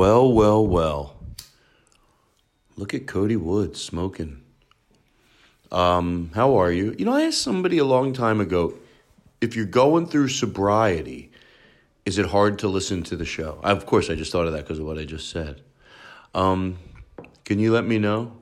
[0.00, 1.14] Well, well, well.
[2.74, 4.40] Look at Cody Woods smoking.
[5.70, 6.96] Um, how are you?
[6.98, 8.72] You know, I asked somebody a long time ago
[9.42, 11.30] if you're going through sobriety,
[12.06, 13.60] is it hard to listen to the show?
[13.62, 15.60] Of course, I just thought of that because of what I just said.
[16.34, 16.78] Um,
[17.44, 18.32] can you let me know?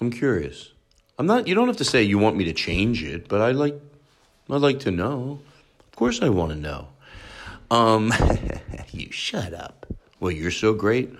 [0.00, 0.72] I'm curious.
[1.16, 1.46] I'm not.
[1.46, 3.80] You don't have to say you want me to change it, but I like.
[4.50, 5.38] I'd like to know.
[5.78, 6.88] Of course, I want to know.
[7.72, 8.12] Um,
[8.92, 9.86] you shut up.
[10.20, 11.10] Well, you're so great.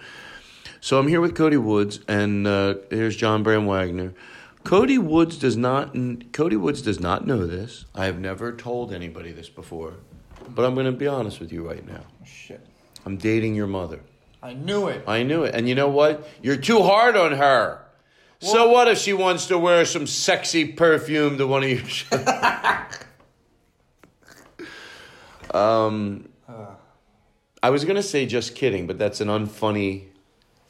[0.82, 4.12] So I'm here with Cody Woods, and uh, here's John Bram Wagner.
[4.62, 5.96] Cody Woods does not.
[6.32, 7.86] Cody Woods does not know this.
[7.94, 9.94] I have never told anybody this before,
[10.50, 12.02] but I'm going to be honest with you right now.
[12.26, 12.60] Shit.
[13.06, 14.00] I'm dating your mother.
[14.42, 15.04] I knew it.
[15.06, 16.28] I knew it, and you know what?
[16.42, 17.80] You're too hard on her.
[18.40, 22.26] so what if she wants to wear some sexy perfume to one of your shows?
[25.54, 26.28] um,
[27.62, 30.06] I was gonna say just kidding, but that's an unfunny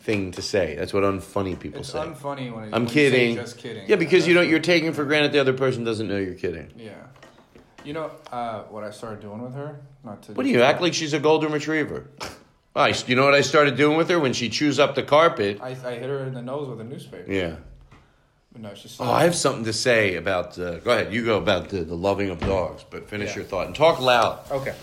[0.01, 0.75] thing to say.
[0.75, 2.07] That's what unfunny people say.
[2.07, 2.27] It's say.
[2.27, 3.37] unfunny when, it, I'm when you say kidding.
[3.37, 3.89] just kidding.
[3.89, 4.49] Yeah, because you don't.
[4.49, 6.71] You're taking for granted the other person doesn't know you're kidding.
[6.77, 6.95] Yeah.
[7.85, 9.81] You know uh, what I started doing with her?
[10.05, 10.33] Not to.
[10.33, 12.09] What do you act like she's a golden retriever?
[12.75, 15.61] I, you know what I started doing with her when she chews up the carpet?
[15.61, 17.31] I, I hit her in the nose with a newspaper.
[17.31, 17.57] Yeah.
[18.53, 18.99] But no, she's.
[19.01, 20.59] Oh, I have something to say about.
[20.59, 23.37] Uh, go ahead, you go about the, the loving of dogs, but finish Yeah.
[23.37, 24.51] your thought and talk loud.
[24.51, 24.75] Okay.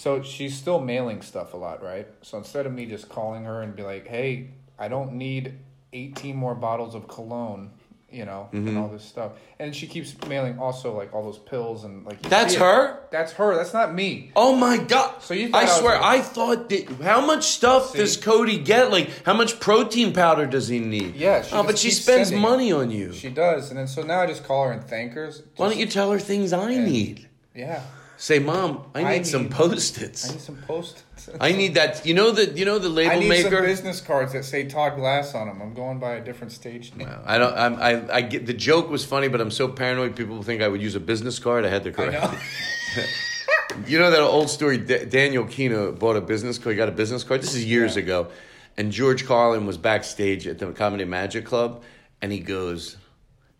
[0.00, 2.08] So she's still mailing stuff a lot, right?
[2.22, 5.56] So instead of me just calling her and be like, "Hey, I don't need
[5.92, 7.72] 18 more bottles of cologne,"
[8.10, 8.68] you know, Mm-hmm.
[8.68, 12.22] and all this stuff, and she keeps mailing also like all those pills and like.
[12.22, 12.98] That's her?
[13.10, 13.54] That's her.
[13.54, 14.32] That's not me.
[14.34, 15.20] Oh my god!
[15.22, 16.88] So you I I swear, like- I thought that.
[17.02, 17.98] How much stuff See?
[17.98, 18.90] does Cody get?
[18.90, 21.14] Like, how much protein powder does he need?
[21.14, 23.12] Yeah, she oh, but she spends sending money on you.
[23.12, 25.30] She does, and then so now I just call her and thank her.
[25.56, 27.28] Why don't you tell her things I need?
[27.54, 27.82] Yeah,
[28.22, 30.28] Say, mom, I need, I some need- post-its.
[30.28, 31.30] I need some post-its.
[31.40, 32.04] I need that.
[32.04, 33.16] You know the you know the label maker.
[33.16, 33.56] I need maker.
[33.56, 35.62] some business cards that say Todd Glass on them.
[35.62, 37.22] I'm going by a different stage now.
[37.24, 37.56] I don't.
[37.56, 40.16] I'm, I I get the joke was funny, but I'm so paranoid.
[40.16, 41.64] People think I would use a business card.
[41.64, 42.34] I had to I know.
[43.86, 44.76] You know that old story?
[44.78, 46.74] Da- Daniel Kinno bought a business card.
[46.74, 47.40] He got a business card.
[47.40, 48.02] This is years Yeah.
[48.02, 48.28] ago,
[48.76, 51.82] and George Carlin was backstage at the Comedy Magic Club,
[52.20, 52.96] and he goes,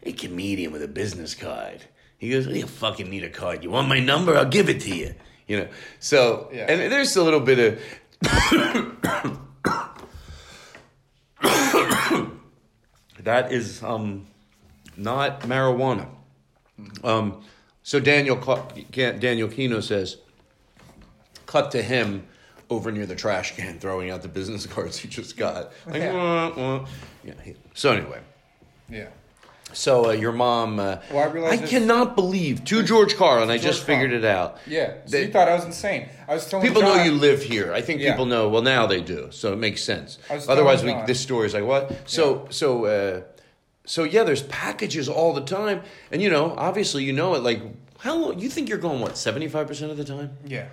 [0.03, 1.85] "A comedian with a business card."
[2.21, 3.65] He goes, "What do you fucking need a card?
[3.65, 4.37] You want my number?
[4.37, 5.15] I'll give it to you."
[5.49, 5.69] You know.
[5.99, 6.67] So, Yeah.
[6.71, 7.81] and there's a little bit of.
[13.23, 14.27] that is um,
[14.97, 16.09] not marijuana.
[17.05, 17.43] Um,
[17.83, 18.37] so Daniel
[18.93, 20.17] Daniel Kinno says,
[21.47, 22.27] cut to him
[22.71, 25.73] over near the trash can throwing out the business cards he just got.
[25.87, 26.13] Like, Yeah.
[26.13, 26.87] "Wah, wah."
[27.25, 27.35] Yeah,
[27.75, 28.21] So anyway,
[28.89, 29.09] Yeah.
[29.73, 30.79] So uh, your mom.
[30.79, 33.51] Uh, Well, I realize I cannot believe to George Carlin.
[33.51, 34.59] I just figured it out.
[34.67, 34.95] Yeah.
[35.07, 36.09] So They- you thought I was insane.
[36.29, 37.73] I was telling People know you live here.
[37.73, 38.11] I think Yeah.
[38.13, 38.49] people know.
[38.49, 40.19] Well, now they do, so it makes sense.
[40.49, 41.91] Otherwise, we, this story is like what?
[42.07, 43.21] So, so, uh,
[43.85, 44.23] so yeah.
[44.25, 45.83] There's packages all the time,
[46.13, 47.43] and you know, obviously, you know it.
[47.43, 47.61] Like,
[47.99, 48.39] how long?
[48.39, 49.17] You think you're going what?
[49.17, 50.67] Seventy five percent of the time, Yeah.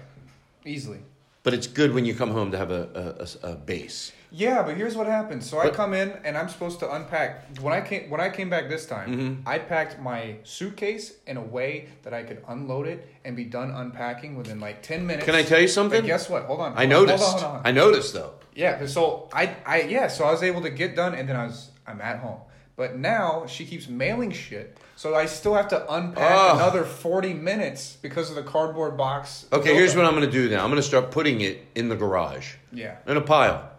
[0.66, 1.00] Easily.
[1.44, 4.12] but it's good when you come home to have a a, a, a base.
[4.30, 5.44] Yeah, but here's what happened.
[5.44, 7.60] So I come in and I'm supposed to unpack.
[7.62, 9.48] When I came when I came back this time, Mm-hmm.
[9.48, 13.72] I packed my suitcase in a way that I could unload it and be done
[13.72, 15.26] unpacking within like ten minutes.
[15.26, 16.02] Can I tell you something?
[16.02, 16.44] But guess what?
[16.44, 16.74] Hold on.
[16.74, 17.24] I hold on, noticed.
[17.24, 17.68] Hold on, hold on.
[17.68, 18.34] I noticed though.
[18.54, 21.46] Yeah, so I, I, yeah, so I was able to get done, and then I
[21.46, 22.40] was, I'm at home.
[22.76, 26.56] But now she keeps mailing shit, so I still have to unpack Ugh.
[26.58, 29.46] another forty minutes because of the cardboard box.
[29.54, 30.64] Okay, here's what I'm going to do now.
[30.64, 33.72] I'm going to start putting it in the garage Yeah, in a pile.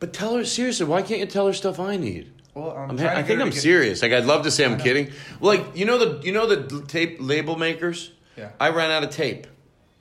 [0.00, 0.86] But tell her seriously.
[0.86, 2.32] Why can't you tell her stuff I need?
[2.54, 4.02] Well, I'm, I'm, I think I'm serious.
[4.02, 5.10] Like I'd love to say I'm kidding.
[5.40, 8.10] Like you know the you know the tape label makers.
[8.36, 8.50] Yeah.
[8.60, 9.46] I ran out of tape.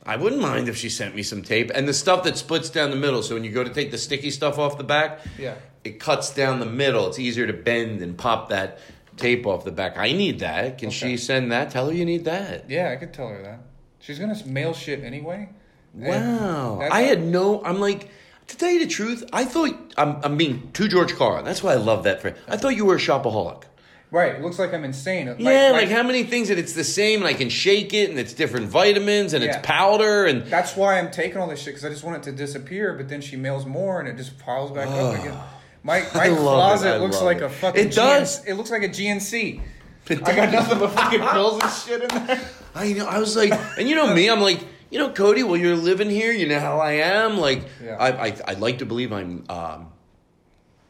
[0.06, 2.92] I wouldn't mind if she sent me some tape and the stuff that splits down
[2.92, 3.22] the middle.
[3.22, 5.56] So when you go to take the sticky stuff off the back, Yeah.
[5.84, 7.08] it cuts down the middle.
[7.08, 8.80] It's easier to bend and pop that
[9.18, 9.98] tape off the back.
[9.98, 10.78] I need that.
[10.78, 10.96] Can Okay.
[10.96, 11.72] she send that?
[11.72, 12.70] Tell her you need that.
[12.70, 13.60] Yeah, I could tell her that.
[14.00, 15.50] She's gonna mail shit anyway.
[15.94, 16.80] Wow.
[16.90, 17.64] I had no.
[17.64, 18.10] I'm like.
[18.48, 21.44] To tell you the truth, I thought I'm, I'm being too George Carlin.
[21.44, 22.38] That's why I love that friend.
[22.48, 23.64] I thought you were a shopaholic.
[24.10, 24.36] right.
[24.36, 25.36] It looks like I'm insane.
[25.38, 28.10] Yeah, my- like how many things that it's the same and I can shake it
[28.10, 29.58] and it's different vitamins and Yeah.
[29.58, 32.24] it's powder and That's why I'm taking all this shit because I just want it
[32.24, 32.94] to disappear.
[32.94, 35.38] But then she mails more and it just piles back up again.
[35.84, 37.44] My my closet looks like it.
[37.44, 37.88] a fucking.
[37.88, 38.42] It does.
[38.42, 38.48] GNC.
[38.50, 39.62] It looks like a GNC.
[40.10, 42.42] I got nothing but fucking pills and shit in there.
[42.76, 43.06] I know.
[43.06, 44.60] I was like, and you know me, I'm like,
[44.90, 45.44] you know, Cody.
[45.44, 46.32] Well, you're living here.
[46.32, 47.38] You know how I am.
[47.38, 47.98] Like, Yeah.
[48.00, 49.44] I, I, I'd like to believe I'm.
[49.50, 49.92] Um,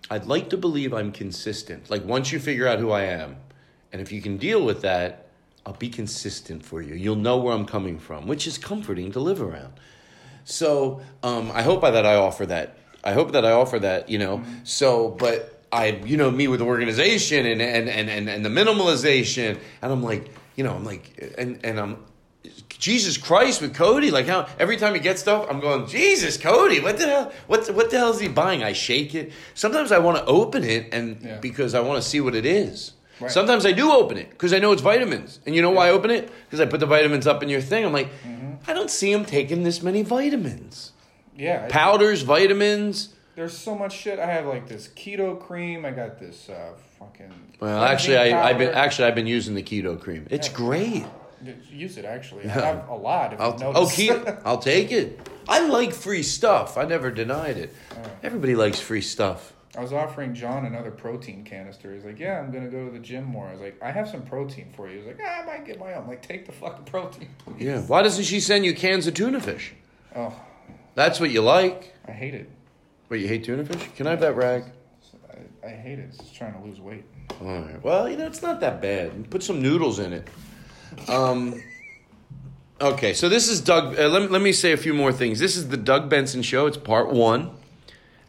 [0.09, 1.89] I'd like to believe I'm consistent.
[1.89, 3.35] Like once you figure out who I am,
[3.91, 5.27] and if you can deal with that,
[5.65, 6.95] I'll be consistent for you.
[6.95, 9.73] You'll know where I'm coming from, which is comforting to live around.
[10.45, 12.77] So um, I hope by that I offer that.
[13.03, 14.09] I hope that I offer that.
[14.09, 14.43] You know.
[14.63, 19.59] So, but I, you know, me with organization and and and and, and the minimalization,
[19.81, 21.97] and I'm like, you know, I'm like, and and I'm.
[22.79, 26.79] Jesus Christ with Cody, like how every time he gets stuff, I'm going, Jesus, Cody,
[26.79, 27.31] what the hell?
[27.47, 28.63] What what the hell is he buying?
[28.63, 29.31] I shake it.
[29.55, 31.37] Sometimes I want to open it, and Yeah.
[31.39, 32.93] because I want to see what it is.
[33.19, 33.31] Right.
[33.31, 35.89] Sometimes I do open it because I know it's vitamins, and you know why I
[35.89, 36.29] open it?
[36.45, 37.83] Because I put the vitamins up in your thing.
[37.85, 38.69] I'm like, Mm-hmm.
[38.69, 40.91] I don't see him taking this many vitamins,
[41.35, 41.67] Yeah.
[41.69, 43.09] Powders, vitamins.
[43.35, 44.17] There's so much shit.
[44.19, 45.85] I have like this keto cream.
[45.85, 47.31] I got this uh, fucking.
[47.59, 50.25] Well, actually, I, I've been actually I've been using the keto cream.
[50.31, 51.05] It's great.
[51.71, 52.45] Use it actually.
[52.45, 53.33] I have a lot.
[53.33, 53.95] If I'll, you oh, notice.
[53.97, 55.19] keto, I'll take it.
[55.47, 56.77] I like free stuff.
[56.77, 57.73] I never denied it.
[58.23, 59.53] Everybody likes free stuff.
[59.77, 61.93] I was offering John another protein canister.
[61.93, 64.09] He's like, "Yeah, I'm gonna go to the gym more." I was like, "I have
[64.09, 66.47] some protein for you." He's like, "Ah, I might get my own." I'm like, "Take
[66.47, 67.81] the fucking protein, please." Yeah.
[67.81, 69.73] Why doesn't she send you cans of tuna fish?
[70.15, 70.33] Oh,
[70.95, 71.93] That's what you like.
[72.07, 72.49] I hate it.
[73.09, 73.87] Wait, you hate tuna fish?
[73.95, 74.63] Can I have that rag?
[75.63, 76.05] I, I hate it.
[76.09, 77.05] It's just trying to lose weight.
[77.39, 77.83] All right.
[77.83, 79.29] Well, you know, it's not that bad.
[79.29, 80.27] Put some noodles in it.
[81.07, 81.61] Um,
[82.81, 83.97] okay, so this is Doug.
[83.97, 85.39] Uh, let, let me say a few more things.
[85.39, 86.67] This is the Doug Benson Show.
[86.67, 87.51] It's part one.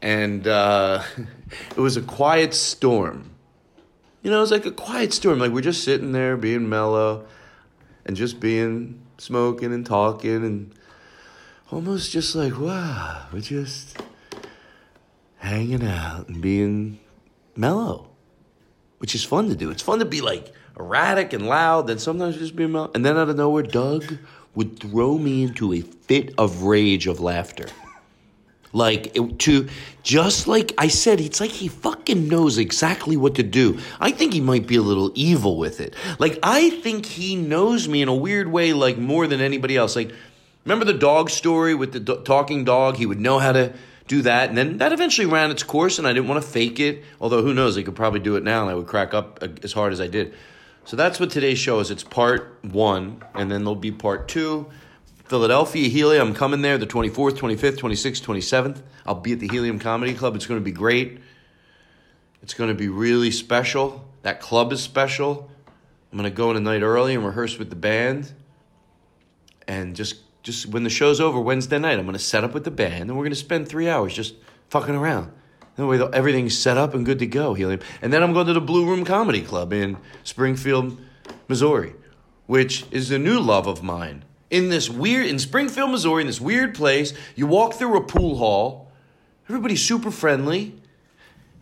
[0.01, 1.03] And uh,
[1.71, 3.31] it was a quiet storm.
[4.23, 5.39] You know, it was like a quiet storm.
[5.39, 7.27] Like we're just sitting there being mellow
[8.05, 10.75] and just being smoking and talking and
[11.71, 13.99] almost just like, wow, we're just
[15.37, 16.99] hanging out and being
[17.57, 18.09] mellow
[18.99, 19.71] which is fun to do.
[19.71, 22.65] It's fun to be like erratic and loud, then sometimes just be.
[22.65, 24.19] And then out of nowhere, Doug
[24.55, 27.67] would throw me into a fit of rage of laughter.
[28.73, 29.69] Like it, to
[30.03, 33.79] just like I said, it's like he fucking knows exactly what to do.
[33.99, 35.95] I think he might be a little evil with it.
[36.19, 39.97] Like I think he knows me in a weird way, like more than anybody else.
[39.97, 40.13] Like
[40.65, 42.97] remember the dog story with the do- talking dog?
[42.97, 43.73] He would know how to
[44.07, 45.99] do that, and then that eventually ran its course.
[45.99, 47.79] And I didn't want to fake it, although who knows?
[47.79, 50.01] I could probably do it now, and I would crack up uh, as hard as
[50.01, 50.35] I did.
[50.89, 51.91] So that's what today's show is.
[51.91, 54.71] It's part one, and then there'll be part two.
[55.27, 56.29] Philadelphia Helium.
[56.29, 58.81] I'm coming there the 24th, 25th, 26th, 27th.
[59.05, 60.35] I'll be at the Helium Comedy Club.
[60.35, 61.21] It's going to be great.
[62.43, 64.09] It's going to be really special.
[64.23, 65.51] That club is special.
[66.11, 68.33] I'm going to go in a night early and rehearse with the band.
[69.67, 72.65] And just just when the show's over Wednesday night, I'm going to set up with
[72.65, 74.37] the band and we're going to spend three hours just
[74.71, 75.33] fucking around.
[75.79, 77.79] That way everything's set up and good to go, Helium.
[78.03, 81.01] And then I'm going to the Blue Room Comedy Club in Springfield,
[81.47, 81.95] Missouri,
[82.47, 84.25] which is a new love of mine.
[84.51, 88.39] In this weird, in Springfield, Missouri, in this weird place, you walk through a pool
[88.39, 88.91] hall,
[89.49, 90.75] everybody's super friendly,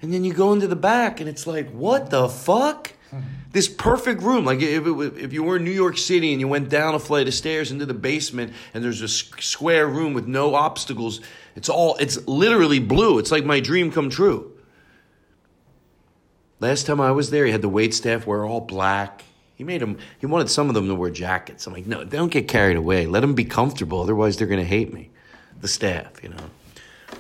[0.00, 2.94] and then you go into the back and it's like, what the fuck?
[3.11, 3.20] Hmm.
[3.56, 6.46] This perfect room, like if it, if you were in New York City and you
[6.46, 10.26] went down a flight of stairs into the basement and there's a square room with
[10.26, 11.22] no obstacles,
[11.54, 13.18] it's all it's literally blue.
[13.18, 14.52] It's like my dream come true.
[16.60, 19.25] Last time I was there, he had the wait staff wear all black.
[19.54, 19.96] He made them.
[20.18, 21.66] He wanted some of them to wear jackets.
[21.66, 23.06] I'm like, no, don't get carried away.
[23.06, 24.02] Let them be comfortable.
[24.02, 25.08] Otherwise, they're going to hate me.
[25.62, 26.50] The staff, you know.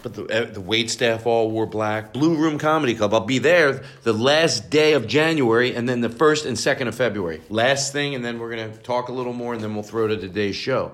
[0.02, 2.12] But the uh, the wait staff all wore black.
[2.12, 3.12] Blue Room Comedy Club.
[3.14, 6.94] I'll be there the last day of January, and then the first and second of
[6.94, 7.42] February.
[7.48, 10.06] Last thing, and then we're going to talk a little more, and then we'll throw
[10.06, 10.92] to today's show.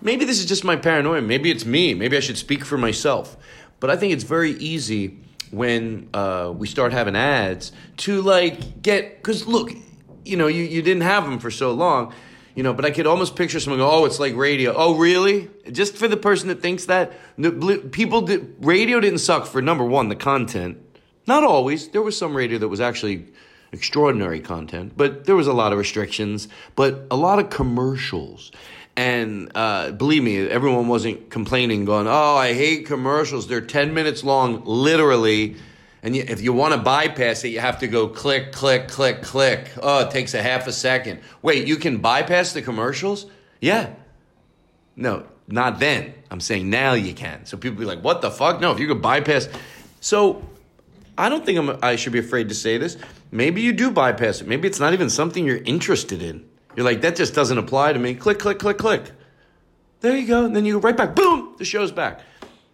[0.00, 1.22] Maybe this is just my paranoia.
[1.22, 1.94] Maybe it's me.
[1.94, 3.36] Maybe I should speak for myself.
[3.78, 5.18] But I think it's very easy
[5.50, 9.70] when uh, we start having ads to like get because look,
[10.24, 12.12] you know, you, you didn't have them for so long,
[12.54, 12.72] you know.
[12.72, 15.50] But I could almost picture someone go, "Oh, it's like radio." Oh, really?
[15.70, 17.12] Just for the person that thinks that
[17.92, 20.78] people did radio didn't suck for number one the content.
[21.26, 21.88] Not always.
[21.88, 23.26] There was some radio that was actually
[23.70, 28.52] extraordinary content, but there was a lot of restrictions, but a lot of commercials.
[28.96, 33.48] And uh, believe me, everyone wasn't complaining, going, "Oh, I hate commercials.
[33.48, 35.56] They're ten minutes long, literally."
[36.02, 39.22] And you, if you want to bypass it, you have to go click, click, click,
[39.22, 39.70] click.
[39.80, 41.20] Oh, it takes a half a second.
[41.42, 43.26] Wait, you can bypass the commercials?
[43.60, 43.90] Yeah.
[44.96, 46.14] No, not then.
[46.30, 47.46] I'm saying now you can.
[47.46, 49.48] So people be like, "What the fuck?" No, if you could bypass.
[50.00, 50.42] So
[51.16, 52.96] I don't think I'm, I should be afraid to say this.
[53.30, 54.48] Maybe you do bypass it.
[54.48, 56.44] Maybe it's not even something you're interested in.
[56.74, 58.14] You're like, that just doesn't apply to me.
[58.14, 59.12] Click, click, click, click.
[60.00, 60.44] There you go.
[60.44, 61.14] And then you go right back.
[61.14, 62.20] Boom, the show's back.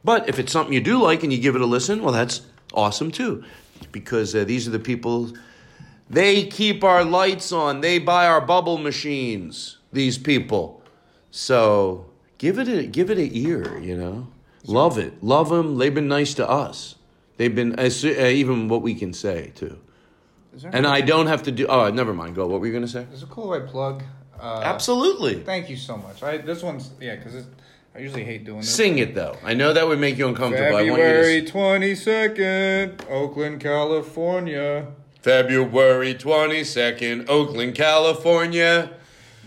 [0.03, 2.43] But if it's something you do like and you give it a listen, well, that's
[2.75, 3.45] awesome too.
[3.93, 5.33] Because uh, these are the people,
[6.11, 7.81] they keep our lights on.
[7.81, 10.83] They buy our bubble machines, these people.
[11.31, 14.29] So give it a, give it a ear, you know?
[14.65, 15.23] Love it.
[15.23, 15.79] Love them.
[15.79, 16.97] They've been nice to us.
[17.37, 19.79] They've been, as uh, even what we can say too.
[20.73, 21.67] And I don't have to do.
[21.69, 22.35] Oh, never mind.
[22.35, 22.47] Go.
[22.47, 23.05] What were you going to say?
[23.05, 24.03] There's a cool way plug.
[24.39, 25.43] Uh, Absolutely.
[25.43, 26.23] Thank you so much.
[26.23, 27.47] I this one's yeah because
[27.95, 28.75] I usually hate doing this.
[28.75, 29.37] Sing it though.
[29.45, 30.77] I know that would make you uncomfortable.
[30.77, 34.87] I want you February twenty second, Oakland, California.
[35.23, 38.91] February twenty second, Oakland, California.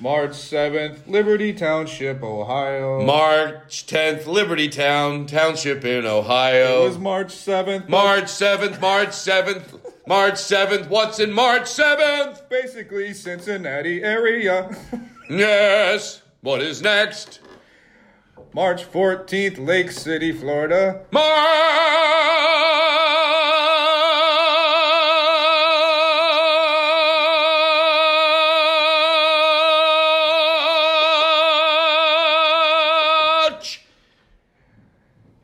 [0.01, 3.05] March seventh, Liberty Township, Ohio.
[3.05, 6.81] March tenth, Liberty Town Township in Ohio.
[6.81, 7.87] it was March seventh.
[7.87, 9.75] March seventh, March seventh,
[10.07, 10.89] March seventh.
[10.89, 12.49] What's in March seventh?
[12.49, 14.75] basically Cincinnati area.
[15.29, 16.21] Yes.
[16.41, 17.39] What is next?
[18.53, 21.05] March fourteenth, Lake City, Florida.
[21.11, 21.51] March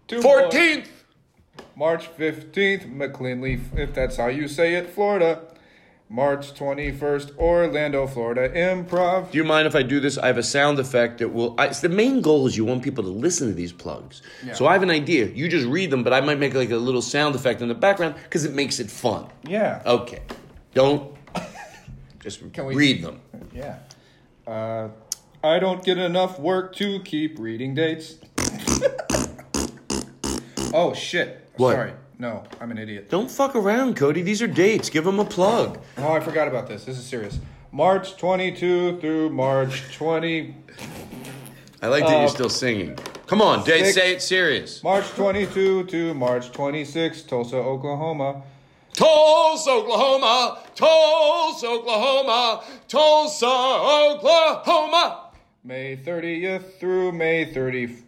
[0.10, 0.88] 14th.
[1.76, 5.42] March 15th, McKinley, if that's how you say it, Florida.
[6.10, 8.48] March 21st, Orlando, Florida.
[8.50, 9.30] Improv.
[9.32, 10.18] Do you mind if I do this?
[10.18, 11.54] I have a sound effect that will.
[11.58, 14.22] I, the main goal is you want people to listen to these plugs.
[14.46, 14.54] Yeah.
[14.54, 15.26] So I have an idea.
[15.28, 17.76] You just read them, but I might make like a little sound effect in the
[17.76, 19.28] background because it makes it fun.
[19.44, 19.82] Yeah.
[19.86, 20.22] Okay.
[20.74, 21.14] Don't
[22.22, 23.20] just Can we- read them.
[23.54, 23.80] Yeah.
[24.46, 24.90] Uh,
[25.44, 28.16] I don't get enough work to keep reading dates.
[30.74, 31.50] oh, shit.
[31.58, 31.74] What?
[31.74, 31.94] Sorry.
[32.20, 33.10] No, I'm an idiot.
[33.10, 34.22] Don't fuck around, Cody.
[34.24, 34.90] These are dates.
[34.90, 35.80] Give them a plug.
[35.98, 36.84] Oh, I forgot about this.
[36.86, 37.40] This is serious.
[37.72, 40.56] March 22 through March 20.
[41.84, 42.98] I like that Uh, you're still singing.
[43.28, 43.86] Come on, Dave.
[43.86, 44.84] six- Say it serious.
[44.84, 48.42] March 22 to March 26, Tulsa, Oklahoma.
[48.96, 50.58] Tulsa, Oklahoma.
[50.74, 52.64] Tulsa, Oklahoma.
[52.88, 55.20] Tulsa, Oklahoma.
[55.64, 58.02] May 30th through May 30th.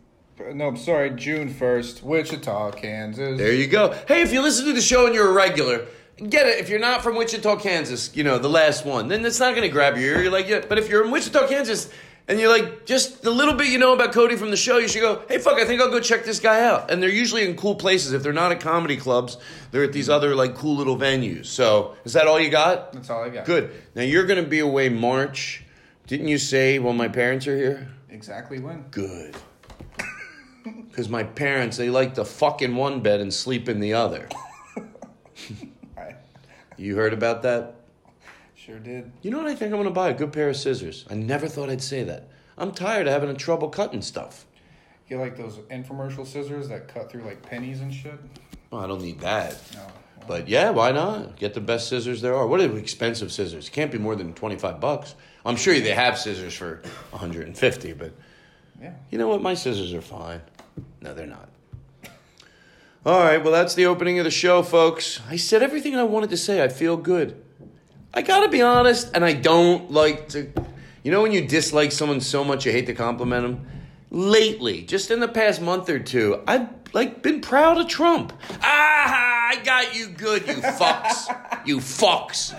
[0.53, 3.37] No, I'm sorry, June 1st, Wichita, Kansas.
[3.37, 3.91] There you go.
[4.07, 5.85] Hey, if you listen to the show and you're a regular,
[6.17, 6.59] get it.
[6.59, 9.67] If you're not from Wichita, Kansas, you know, the last one, then it's not going
[9.67, 10.23] to grab your ear.
[10.23, 10.61] You're like, yeah.
[10.67, 11.89] But if you're in Wichita, Kansas,
[12.27, 14.87] and you're like, just the little bit you know about Cody from the show, you
[14.87, 16.89] should go, hey, fuck, I think I'll go check this guy out.
[16.89, 18.13] And they're usually in cool places.
[18.13, 19.37] If they're not at comedy clubs,
[19.71, 21.47] they're at these other, like, cool little venues.
[21.47, 22.93] So, is that all you got?
[22.93, 23.45] That's all I got.
[23.45, 23.71] Good.
[23.93, 25.63] Now, you're going to be away March.
[26.07, 27.89] Didn't you say, well, my parents are here?
[28.09, 28.85] Exactly when?
[28.91, 29.35] Good.
[30.63, 34.27] Because my parents, they like to fuck in one bed and sleep in the other.
[35.97, 36.15] I
[36.77, 37.75] You heard about that?
[38.55, 39.11] sure did.
[39.21, 40.09] You know what I think I'm gonna buy?
[40.09, 41.05] A good pair of scissors.
[41.09, 42.29] I never thought I'd say that.
[42.57, 44.45] I'm tired of having a trouble cutting stuff.
[45.07, 48.19] You like those infomercial scissors that cut through like pennies and shit.
[48.69, 49.57] Well, I don't need that.
[49.73, 49.87] No.
[50.27, 51.37] But yeah, why not?
[51.37, 52.45] Get the best scissors there are.
[52.45, 53.69] What are expensive scissors?
[53.69, 55.15] Can't be more than 25 bucks.
[55.43, 58.13] I'm sure they have scissors for 150, but
[58.81, 58.93] Yeah.
[59.09, 59.41] You know what?
[59.41, 60.41] My scissors are fine.
[61.01, 61.49] No, they're not.
[63.05, 65.21] All right, well, that's the opening of the show, folks.
[65.29, 66.61] I said everything I wanted to say.
[66.61, 67.41] I feel good.
[68.13, 70.51] I gotta be honest, and I don't like to.
[71.03, 73.67] You know when you dislike someone so much you hate to compliment them?
[74.11, 78.33] Lately, just in the past month or two, I've like been proud of Trump.
[78.61, 81.27] Ah, I got you good, you fucks.
[81.65, 82.53] you fucks.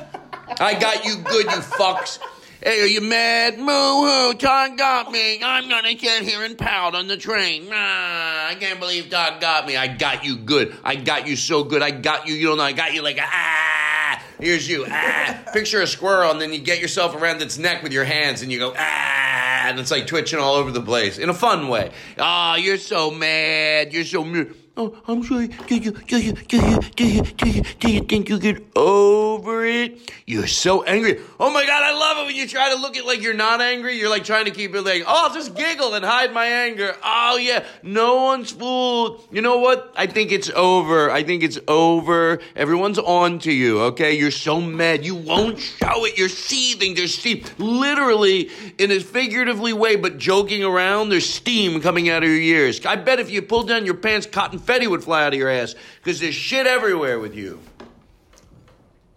[0.61, 2.19] I got you good, you fucks.
[2.63, 3.59] Hey, are you mad?
[3.59, 5.43] Moo hoo, Todd got me.
[5.43, 7.67] I'm gonna get here and pout on the train.
[7.73, 9.79] Ah, I can't believe Todd got me.
[9.79, 10.77] I got you good.
[10.85, 11.81] I got you so good.
[11.81, 12.35] I got you.
[12.35, 12.65] You don't know.
[12.65, 14.23] I got you like a ah.
[14.39, 14.85] Here's you.
[14.87, 15.43] Ah.
[15.55, 18.53] Picture a squirrel, and then you get yourself around its neck with your hands, and
[18.53, 21.93] you go ah, and it's like twitching all over the place in a fun way.
[22.19, 23.95] Ah, you're so mad.
[23.95, 24.55] You're so mad.
[24.83, 25.49] Oh, I'm sorry.
[25.49, 28.67] Do you, do you, do you, do you, do you, do you think you get
[28.75, 30.11] over it?
[30.25, 31.21] You're so angry.
[31.39, 33.61] Oh my God, I love it when you try to look it like you're not
[33.61, 33.99] angry.
[33.99, 36.97] You're like trying to keep it like, oh, I'll just giggle and hide my anger.
[37.05, 39.29] Oh yeah, no one's fooled.
[39.31, 39.93] You know what?
[39.99, 41.11] I think it's over.
[41.11, 42.41] I think it's over.
[42.57, 44.17] Everyone's on to you, okay?
[44.17, 45.05] You're so mad.
[45.05, 46.17] You won't show it.
[46.17, 46.95] You're seething.
[46.95, 47.45] There's steam.
[47.59, 52.87] Literally, in a figuratively way, but joking around, there's steam coming out of your ears.
[52.87, 55.49] I bet if you pulled down your pants, cotton confetti would fly out of your
[55.49, 57.59] ass because there's shit everywhere with you.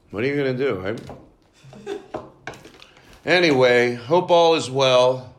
[0.10, 1.00] What are you going to do, right?
[3.24, 5.36] Anyway, hope all is well.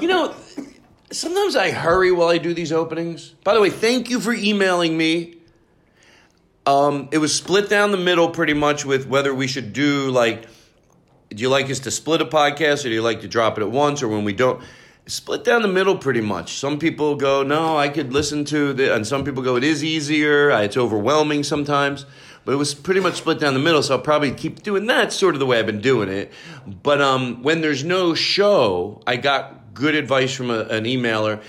[0.00, 0.34] you know,
[1.10, 3.34] sometimes I hurry while I do these openings.
[3.44, 5.36] By the way, thank you for emailing me.
[6.64, 10.46] Um, it was split down the middle pretty much with whether we should do like
[11.30, 13.62] do you like us to split a podcast or do you like to drop it
[13.62, 14.62] at once or when we don't
[15.06, 18.92] split down the middle pretty much some people go no i could listen to the
[18.92, 22.04] and some people go it is easier it's overwhelming sometimes
[22.44, 25.12] but it was pretty much split down the middle so i'll probably keep doing that
[25.12, 26.32] sort of the way i've been doing it
[26.82, 31.40] but um, when there's no show i got good advice from a, an emailer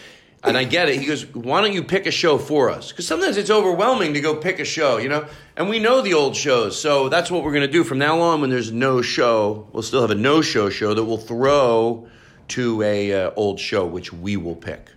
[0.43, 0.99] and I get it.
[0.99, 2.91] He goes, "Why don't you pick a show for us?
[2.91, 5.25] Because sometimes it's overwhelming to go pick a show, you know.
[5.57, 8.21] And we know the old shows, so that's what we're going to do from now
[8.21, 8.39] on.
[8.39, 12.07] When there's no show, we'll still have a no-show show that we'll throw
[12.49, 14.89] to a uh, old show, which we will pick.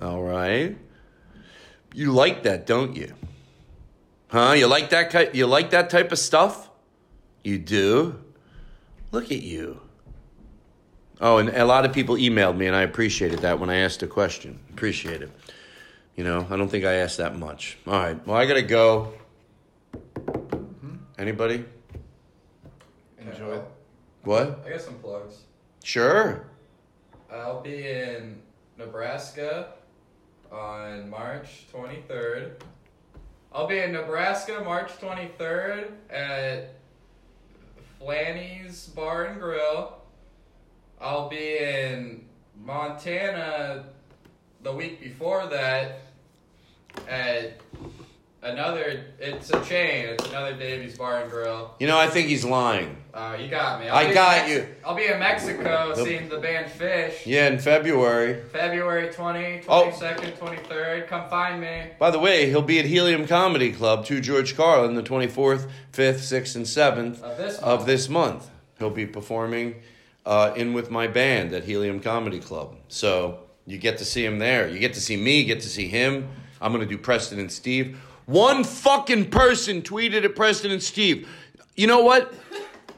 [0.00, 0.76] All right.
[1.94, 3.14] You like that, don't you?
[4.28, 4.52] Huh?
[4.52, 5.34] You like that?
[5.34, 6.70] You like that type of stuff?
[7.44, 8.18] You do.
[9.10, 9.80] Look at you.
[11.20, 14.02] Oh, and a lot of people emailed me, and I appreciated that when I asked
[14.02, 14.58] a question.
[14.70, 15.30] Appreciate it.
[16.16, 17.78] You know, I don't think I asked that much.
[17.86, 18.26] All right.
[18.26, 19.12] Well, I gotta go.
[21.18, 21.64] Anybody?
[23.18, 23.60] Enjoy.
[24.24, 24.64] What?
[24.66, 25.42] I got some plugs.
[25.84, 26.46] Sure.
[27.32, 28.42] I'll be in
[28.76, 29.72] Nebraska
[30.50, 32.52] on March 23rd.
[33.50, 36.74] I'll be in Nebraska March 23rd at
[37.98, 39.94] Flanny's Bar and Grill.
[41.00, 42.26] I'll be in
[42.62, 43.86] Montana
[44.62, 46.00] the week before that
[47.08, 47.60] at
[48.42, 49.04] another.
[49.18, 50.06] It's a chain.
[50.06, 51.74] It's another Davies Bar and Grill.
[51.78, 52.96] You know, I think he's lying.
[53.14, 53.88] Uh, you got me.
[53.88, 54.66] I'll I be in got Mex- you.
[54.84, 57.26] I'll be in Mexico seeing the band Phish.
[57.26, 58.42] Yeah, in February.
[58.52, 59.90] February 20, Oh.
[59.90, 61.06] 22nd, 23rd.
[61.08, 61.82] Come find me.
[61.98, 66.20] By the way, he'll be at Helium Comedy Club to George Carlin the 24th, 5th,
[66.20, 67.86] 6th, and 7th Of this of month.
[67.86, 68.50] this month.
[68.78, 69.76] He'll be performing
[70.24, 72.76] uh, in with my band at Helium Comedy Club.
[72.88, 74.68] So you get to see him there.
[74.68, 76.28] You get to see me, you get to see him.
[76.60, 77.98] I'm going to do Preston and Steve.
[78.32, 81.28] One fucking person tweeted at Preston and Steve.
[81.76, 82.32] You know what?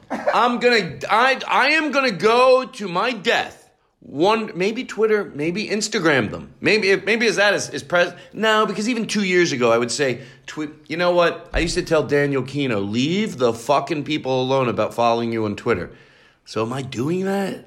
[0.09, 3.69] I'm gonna I I am gonna go to my death.
[3.99, 6.53] One maybe Twitter, maybe Instagram them.
[6.61, 9.91] Maybe maybe is that is, is pres no because even two years ago I would
[9.91, 10.69] say tweet.
[10.87, 11.49] You know what?
[11.53, 15.57] I used to tell Daniel Kinno leave the fucking people alone about following you on
[15.57, 15.91] Twitter.
[16.45, 17.65] So am I doing that?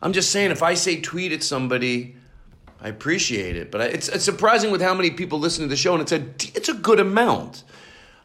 [0.00, 2.14] I'm just saying if I say tweet at somebody,
[2.82, 5.76] I appreciate it, but I, it's it's surprising with how many people listen to the
[5.76, 6.24] show and it's a
[6.58, 7.62] it's a good amount.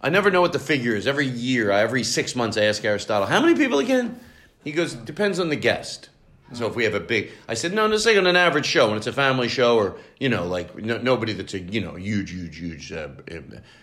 [0.01, 1.05] I never know what the figure is.
[1.07, 4.19] Every year, every six months, I ask Aristotle, how many people again?
[4.63, 6.09] He goes, depends on the guest.
[6.53, 8.87] So if we have a big, I said, no, just like on an average show,
[8.87, 11.95] when it's a family show or, you know, like no, nobody that's a, you know,
[11.95, 13.09] huge, huge, huge, uh,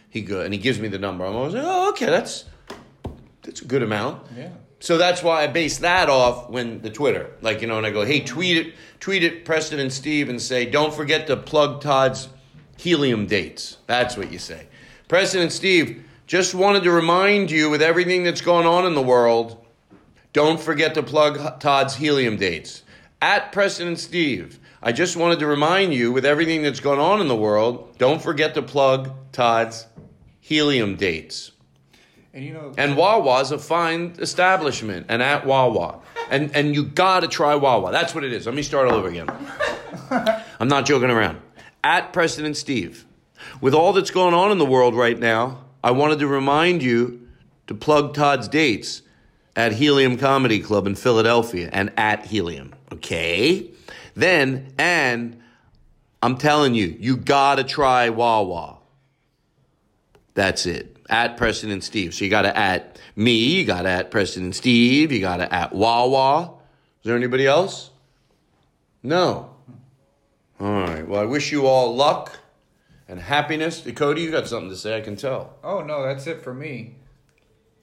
[0.09, 1.27] he go, and he gives me the number.
[1.27, 2.47] I'm always like, oh, okay, that's,
[3.43, 4.27] that's a good amount.
[4.35, 4.49] Yeah.
[4.85, 7.91] So that's why I base that off when the Twitter, like you know, and I
[7.91, 11.81] go, hey, tweet it, tweet it, Preston and Steve, and say, don't forget to plug
[11.81, 12.29] Todd's
[12.77, 13.79] helium dates.
[13.87, 14.67] That's what you say.
[15.09, 19.01] Preston and Steve, just wanted to remind you, with everything that's going on in the
[19.01, 19.65] world,
[20.35, 22.83] don't forget to plug Todd's helium dates.
[23.23, 27.23] At Preston and Steve, I just wanted to remind you, with everything that's going on
[27.23, 29.87] in the world, don't forget to plug Todd's
[30.41, 31.53] helium dates.
[32.35, 36.01] And you know, And Wawa's a fine establishment, and at Wawa.
[36.31, 37.93] And, and you gotta try Wawa.
[37.93, 38.45] That's what it is.
[38.45, 39.31] Let me start all over again.
[40.59, 41.41] I'm not joking around.
[41.85, 43.07] At Preston and Steve.
[43.61, 47.29] With all that's going on in the world right now, I wanted to remind you
[47.69, 49.03] to plug Todd's dates
[49.55, 52.75] at Helium Comedy Club in Philadelphia and at Helium.
[52.93, 53.71] Okay?
[54.15, 55.41] Then, and
[56.21, 58.79] I'm telling you, you gotta try Wawa.
[60.35, 60.94] That's it.
[61.11, 62.15] At Preston and Steve.
[62.15, 65.37] So you got to at me, you got to at Preston and Steve, you got
[65.39, 66.55] to at Wawa.
[67.01, 67.91] Is there anybody else?
[69.03, 69.55] No.
[70.61, 71.07] All right.
[71.07, 72.39] Well, I wish you all luck
[73.09, 73.87] and happiness.
[73.95, 75.57] Cody, you got something to say, I can tell.
[75.63, 76.97] oh no, that's it for me.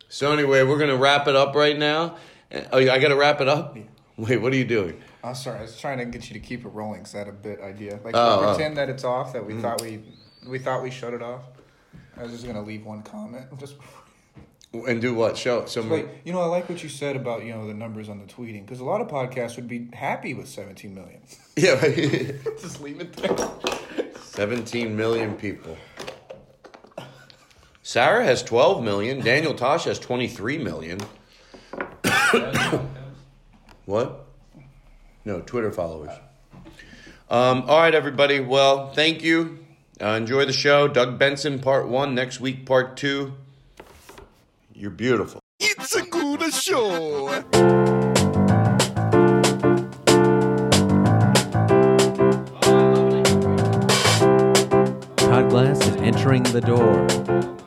[0.10, 2.18] So anyway, we're going to wrap it up right now.
[2.54, 3.78] Uh, Oh, I got to wrap it up?
[4.18, 5.02] Wait, what are you doing?
[5.24, 5.60] I'm sorry.
[5.60, 7.04] I was trying to get you to keep it rolling.
[7.04, 8.00] Cause I had a bit idea.
[8.04, 8.54] Like Oh, oh.
[8.56, 9.32] pretend that it's off.
[9.34, 10.02] That we thought we
[10.48, 11.44] we thought we shut it off.
[12.18, 13.46] I was just gonna leave one comment.
[13.60, 13.76] Just
[14.74, 15.38] And do what?
[15.38, 16.08] Show wait.
[16.24, 18.66] You know, I like what you said about you know the numbers on the tweeting
[18.66, 21.22] because a lot of podcasts would be happy with 17 million.
[21.58, 21.76] Yeah,
[22.62, 23.36] just leave it there.
[24.22, 25.78] 17 million people.
[27.84, 29.20] Sarah has 12 million.
[29.20, 31.00] Daniel Tosh has 23 million.
[33.86, 34.26] What?
[35.26, 36.12] No, Twitter followers.
[37.30, 38.40] Um, all right, everybody.
[38.40, 39.60] Well, thank you.
[40.02, 40.88] Uh, enjoy the show.
[40.88, 42.16] Doug Benson, part one.
[42.16, 43.34] Next week, part two.
[44.74, 45.40] You're beautiful.
[45.60, 47.28] It's a good show.
[55.18, 57.61] Todd Glass is entering the door.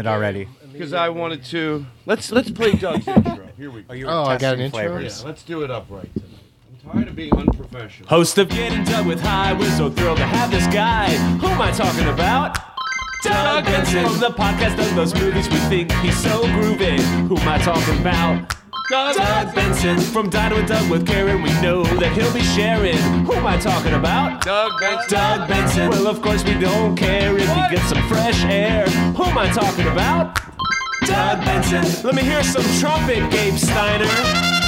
[0.00, 0.48] It already?
[0.72, 1.84] Because I wanted to.
[2.06, 3.48] Let's let's play Doug's intro.
[3.58, 3.92] Here we go.
[3.92, 4.78] you Oh, I got an intro?
[4.78, 5.20] flavors.
[5.20, 6.10] Yeah, let's do it upright.
[6.14, 6.28] Tonight.
[6.86, 8.08] I'm tired of being unprofessional.
[8.08, 11.10] Host of Getting Doug with High, we're so thrilled to have this guy.
[11.38, 12.56] Who am I talking about?
[13.22, 14.06] Doug Benson.
[14.08, 16.98] From the podcast of those movies we think he's so groovy.
[17.28, 18.54] Who am I talking about?
[18.90, 20.00] Doug, Benson.
[20.00, 22.98] From Dino and Doug with Karen, we know that he'll be sharing.
[23.24, 24.42] Who am I talking about?
[24.42, 25.10] Doug Benson.
[25.10, 25.90] Doug Benson.
[25.90, 28.88] Well, of course, we don't care if he gets some fresh air.
[28.88, 30.40] Who am I talking about?
[31.06, 32.04] Doug Benson.
[32.04, 34.59] Let me hear some trumpet, Gabe Steiner.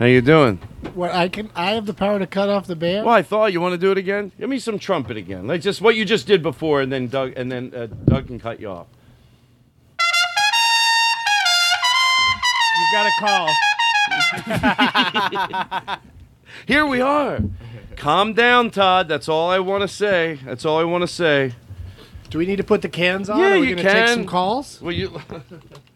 [0.00, 0.56] How you doing?
[0.94, 1.50] What I can?
[1.54, 3.04] I have the power to cut off the band.
[3.04, 4.32] Well, I thought you want to do it again.
[4.38, 5.46] Give me some trumpet again.
[5.46, 8.40] Like just what you just did before, and then Doug, and then uh, Doug can
[8.40, 8.86] cut you off.
[12.78, 13.12] You've got a
[15.86, 15.98] call.
[16.66, 17.40] Here we are.
[17.96, 19.06] Calm down, Todd.
[19.06, 20.38] That's all I want to say.
[20.46, 21.52] That's all I want to say.
[22.30, 23.38] Do we need to put the cans on?
[23.38, 24.14] Yeah, Are we you gonna take can.
[24.14, 24.80] some calls?
[24.80, 25.20] Well, you.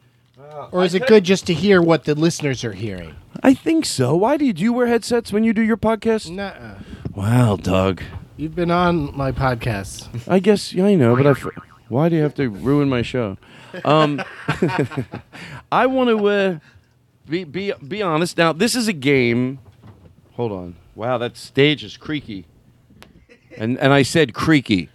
[0.73, 3.15] Or is it good just to hear what the listeners are hearing?
[3.43, 4.15] I think so.
[4.15, 6.31] Why do you do you wear headsets when you do your podcast?
[6.31, 6.79] Nuh-uh.
[7.15, 8.03] Wow, Doug.
[8.37, 10.09] You've been on my podcast.
[10.29, 11.31] I guess yeah, I know, but I.
[11.31, 11.47] f-
[11.89, 13.37] Why do you have to ruin my show?
[13.85, 14.23] Um,
[15.73, 16.59] I want to uh,
[17.29, 18.37] be be be honest.
[18.39, 19.59] Now, this is a game.
[20.35, 20.77] Hold on.
[20.95, 22.47] Wow, that stage is creaky.
[23.57, 24.89] And and I said creaky.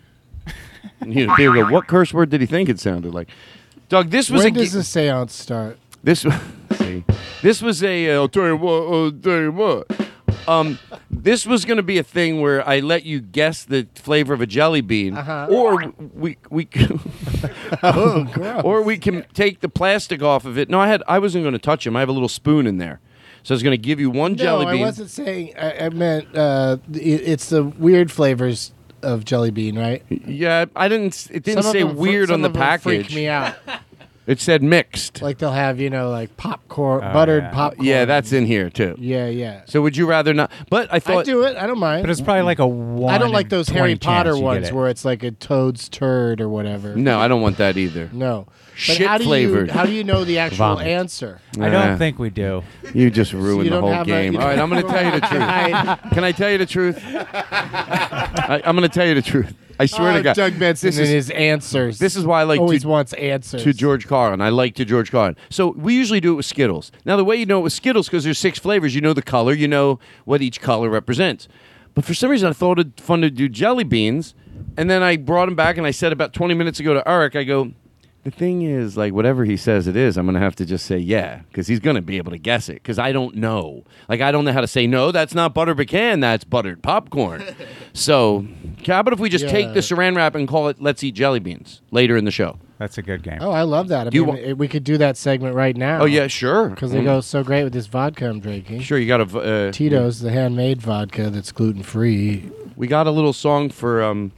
[0.99, 3.29] And you know, people go, what curse word did he think it sounded like?
[3.89, 5.77] Doug, this was When a does ga- the seance start?
[6.03, 6.33] this was
[6.77, 7.03] see,
[7.41, 8.11] this was a.
[8.11, 8.71] Uh, I'll tell you what.
[8.93, 9.87] I'll tell you what.
[10.47, 10.79] Um,
[11.11, 14.41] this was going to be a thing where I let you guess the flavor of
[14.41, 15.47] a jelly bean, Uh-huh.
[15.49, 16.67] or we we
[17.83, 18.63] Oh, gross.
[18.63, 20.69] or we can take the plastic off of it.
[20.69, 21.95] No, I had I wasn't going to touch him.
[21.95, 22.99] I have a little spoon in there,
[23.43, 24.81] so I was going to give you one jelly no, bean.
[24.81, 25.53] I wasn't saying.
[25.57, 28.71] I, I meant uh, it, it's the weird flavors
[29.03, 30.03] of jelly bean, right?
[30.09, 31.27] Yeah, I didn't.
[31.31, 33.05] It didn't Some of say them fr- weird some on the of them package.
[33.07, 33.55] Freak me out.
[34.27, 35.23] It said mixed.
[35.23, 37.51] Like they'll have you know like popcorn, Oh, buttered yeah.
[37.51, 37.87] popcorn.
[37.87, 38.93] yeah, that's in here too.
[38.99, 39.63] yeah, yeah.
[39.65, 40.51] So would you rather not?
[40.69, 41.09] But I think.
[41.09, 41.57] I thought do it.
[41.57, 42.03] I don't mind.
[42.03, 43.11] But it's probably like a one.
[43.11, 44.73] I don't like in those 20 Harry Potter you get ones it.
[44.75, 46.95] where it's like a toad's turd or whatever.
[46.95, 48.07] no, I don't want that either.
[48.13, 48.45] No.
[48.87, 49.67] But Shit how do flavored.
[49.67, 50.87] You, how do you know the actual Vomit.
[50.87, 51.41] answer?
[51.59, 52.63] I don't think we do.
[52.93, 54.33] You just ruined you the don't whole have a- game.
[54.33, 56.11] you All right, I'm going to tell you the truth.
[56.13, 56.97] Can I tell you the truth?
[57.03, 59.53] I, I'm going to tell you the truth.
[59.81, 60.35] I swear Oh, to God.
[60.35, 61.99] Doug Benson this and is, his answers.
[61.99, 64.41] this is why I like always to, wants answers to George Carlin.
[64.41, 65.35] I like to George Carlin.
[65.49, 66.91] So we usually do it with Skittles.
[67.05, 68.93] Now the way you know it with Skittles because there's six flavors.
[68.93, 69.53] You know the color.
[69.53, 71.47] You know what each color represents.
[71.95, 74.35] But for some reason, I thought it'd fun to do jelly beans,
[74.77, 77.35] and then I brought them back and I said about 20 minutes ago to Eric,
[77.35, 77.71] I go.
[78.25, 80.85] The thing is, like, whatever he says it is, I'm going to have to just
[80.85, 83.85] say yeah, because he's going to be able to guess it, because I don't know.
[84.09, 87.43] Like, I don't know how to say, no, that's not butter pecan, that's buttered popcorn.
[87.93, 88.45] so,
[88.85, 91.39] how about if we just take the saran wrap and call it Let's Eat Jelly
[91.39, 92.59] Beans later in the show?
[92.77, 93.39] That's a good game.
[93.41, 94.07] Oh, I love that.
[94.07, 96.01] I Do you mean, wa- we could do that segment right now.
[96.01, 96.69] Oh, yeah, sure.
[96.69, 97.05] because they Mm.
[97.05, 98.81] go so great with this vodka I'm drinking.
[98.81, 99.25] Sure, you got a.
[99.25, 102.49] v- Uh, Tito's, the handmade vodka that's gluten free.
[102.75, 104.03] We got a little song for.
[104.03, 104.33] um.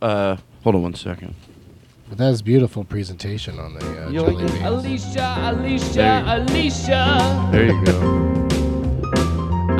[0.00, 1.34] Uh, hold on one second.
[2.08, 4.64] But that was beautiful presentation on the uh, You like jelly beans.
[4.64, 7.98] Alicia, There Alicia, Alicia, There you go.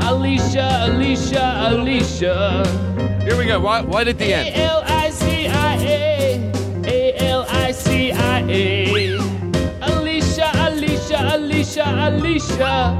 [0.09, 3.23] Alicia, Alicia, Alicia.
[3.25, 3.61] Here we go.
[3.61, 4.57] Right, right at the A end.
[4.57, 6.53] L I C I A,
[6.85, 9.17] A L I C I A.
[9.81, 12.95] Alicia, Alicia, Alicia, Alicia.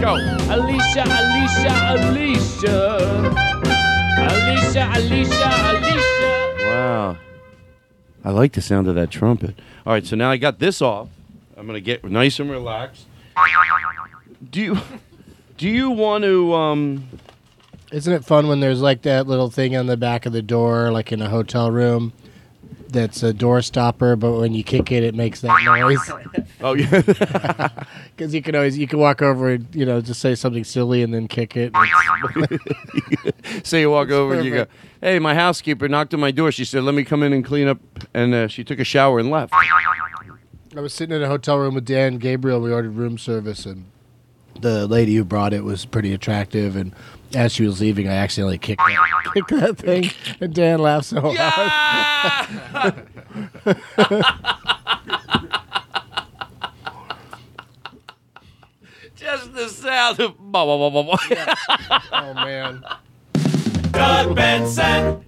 [0.00, 0.16] Go.
[0.48, 2.98] Alicia, Alicia, Alicia.
[4.16, 6.54] Alicia, Alicia, Alicia.
[6.64, 7.16] Wow.
[8.24, 9.54] I like the sound of that trumpet.
[9.84, 11.08] All right, so now I got this off.
[11.56, 13.06] I'm gonna get nice and relaxed.
[14.50, 14.78] Do you
[15.58, 17.08] do you want to um
[17.92, 20.90] Isn't it fun when there's like that little thing on the back of the door,
[20.90, 22.12] like in a hotel room,
[22.88, 25.98] that's a door stopper, but when you kick it, it makes that noise?
[26.60, 27.68] Oh yeah.
[28.16, 31.02] Because you can always you can walk over and you know just say something silly
[31.02, 31.72] and then kick it.
[33.64, 34.66] so you walk over and you go.
[35.04, 36.50] "Hey, my housekeeper knocked on my door.
[36.50, 37.78] She said, "Let me come in and clean up."
[38.14, 39.52] And uh, she took a shower and left.
[40.76, 42.60] I was sitting in a hotel room with Dan Gabriel.
[42.60, 43.84] We ordered room service, and
[44.60, 46.74] the lady who brought it was pretty attractive.
[46.74, 46.94] And
[47.34, 51.20] as she was leaving, I accidentally kicked that, kicked that thing, and Dan laughed so
[51.20, 51.34] hard.
[51.34, 53.02] Yeah!
[59.16, 60.34] Just the sound of.
[62.12, 62.84] Oh man!
[63.94, 65.24] Doug Benson.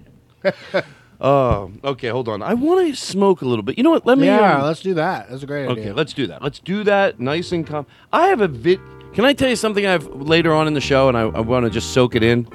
[1.19, 2.09] Oh, okay.
[2.09, 2.41] Hold on.
[2.41, 3.77] I want to smoke a little bit.
[3.77, 4.05] You know what?
[4.05, 4.27] Let me.
[4.27, 5.29] Yeah, um, let's do that.
[5.29, 5.83] That's a great idea.
[5.83, 6.43] Okay, let's do that.
[6.43, 7.85] Let's do that nice and calm.
[8.11, 8.79] I have a vid.
[9.13, 11.39] Can I tell you something I have later on in the show, and I, I
[11.39, 12.45] want to just soak it in?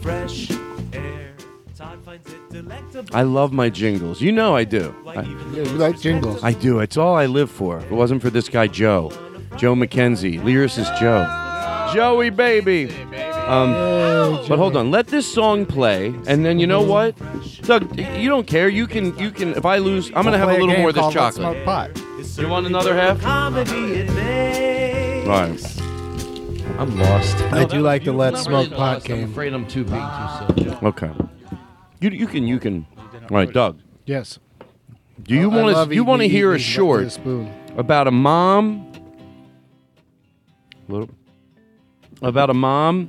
[0.00, 0.50] Fresh
[0.92, 1.34] air.
[1.74, 3.16] Todd finds it delectable.
[3.16, 4.20] I love my jingles.
[4.20, 4.94] You know I do.
[5.04, 6.44] Like I, even Yeah, you like jingles.
[6.44, 6.78] I do.
[6.80, 7.78] It's all I live for.
[7.78, 9.10] If it wasn't for this guy, Joe.
[9.56, 10.40] Joe McKenzie.
[10.40, 11.26] Lyricist Joe.
[11.92, 12.86] Joey, baby.
[13.48, 13.72] Um,
[14.48, 14.90] but hold on.
[14.90, 17.14] Let this song play, and then you know what?
[17.62, 18.68] Doug, you don't care.
[18.68, 19.54] You can, you can.
[19.54, 21.64] If I lose, I'm gonna have a little more of this chocolate.
[21.64, 21.90] Pot.
[22.38, 23.20] You want another half?
[23.20, 25.28] comedy it makes.
[25.28, 26.78] All right.
[26.78, 27.36] I'm lost.
[27.52, 29.10] I do like the Let's Smoke really Pot lost.
[29.10, 29.30] I'm game.
[29.30, 30.00] afraid I'm too big,
[30.56, 30.74] too soon.
[30.86, 31.10] Okay.
[32.00, 32.86] You you can you can.
[32.96, 33.80] All right, Doug.
[34.06, 34.38] Yes.
[35.22, 37.04] Do you I want love to you want to eating hear a these with short
[37.04, 37.52] a spoon.
[37.76, 38.90] about a mom?
[40.88, 41.10] Little.
[42.22, 43.08] About a mom.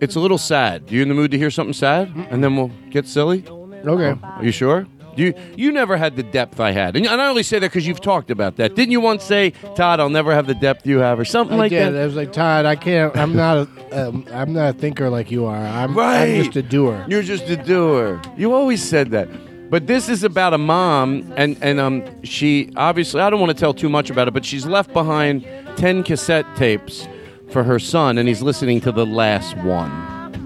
[0.00, 0.90] It's a little sad.
[0.90, 3.44] You in the mood to hear something sad, and then we'll get silly.
[3.48, 4.18] Okay.
[4.22, 4.86] Are you sure?
[5.14, 8.00] You you never had the depth I had, and I only say that because you've
[8.00, 8.74] talked about that.
[8.74, 11.58] Didn't you once say, Todd, I'll never have the depth you have, or something I
[11.58, 11.92] like did.
[11.92, 12.00] that?
[12.00, 13.14] I was like, Todd, I can't.
[13.16, 14.08] I'm not a.
[14.08, 15.54] Um, I'm not a thinker like you are.
[15.54, 16.38] I'm, Right.
[16.38, 17.04] I'm just a doer.
[17.08, 18.22] You're just a doer.
[18.38, 19.28] You always said that.
[19.70, 23.58] But this is about a mom, and and um, she obviously I don't want to
[23.60, 25.44] tell too much about it, but she's left behind
[25.76, 27.06] ten cassette tapes
[27.52, 29.90] for her son, and he's listening to the last one,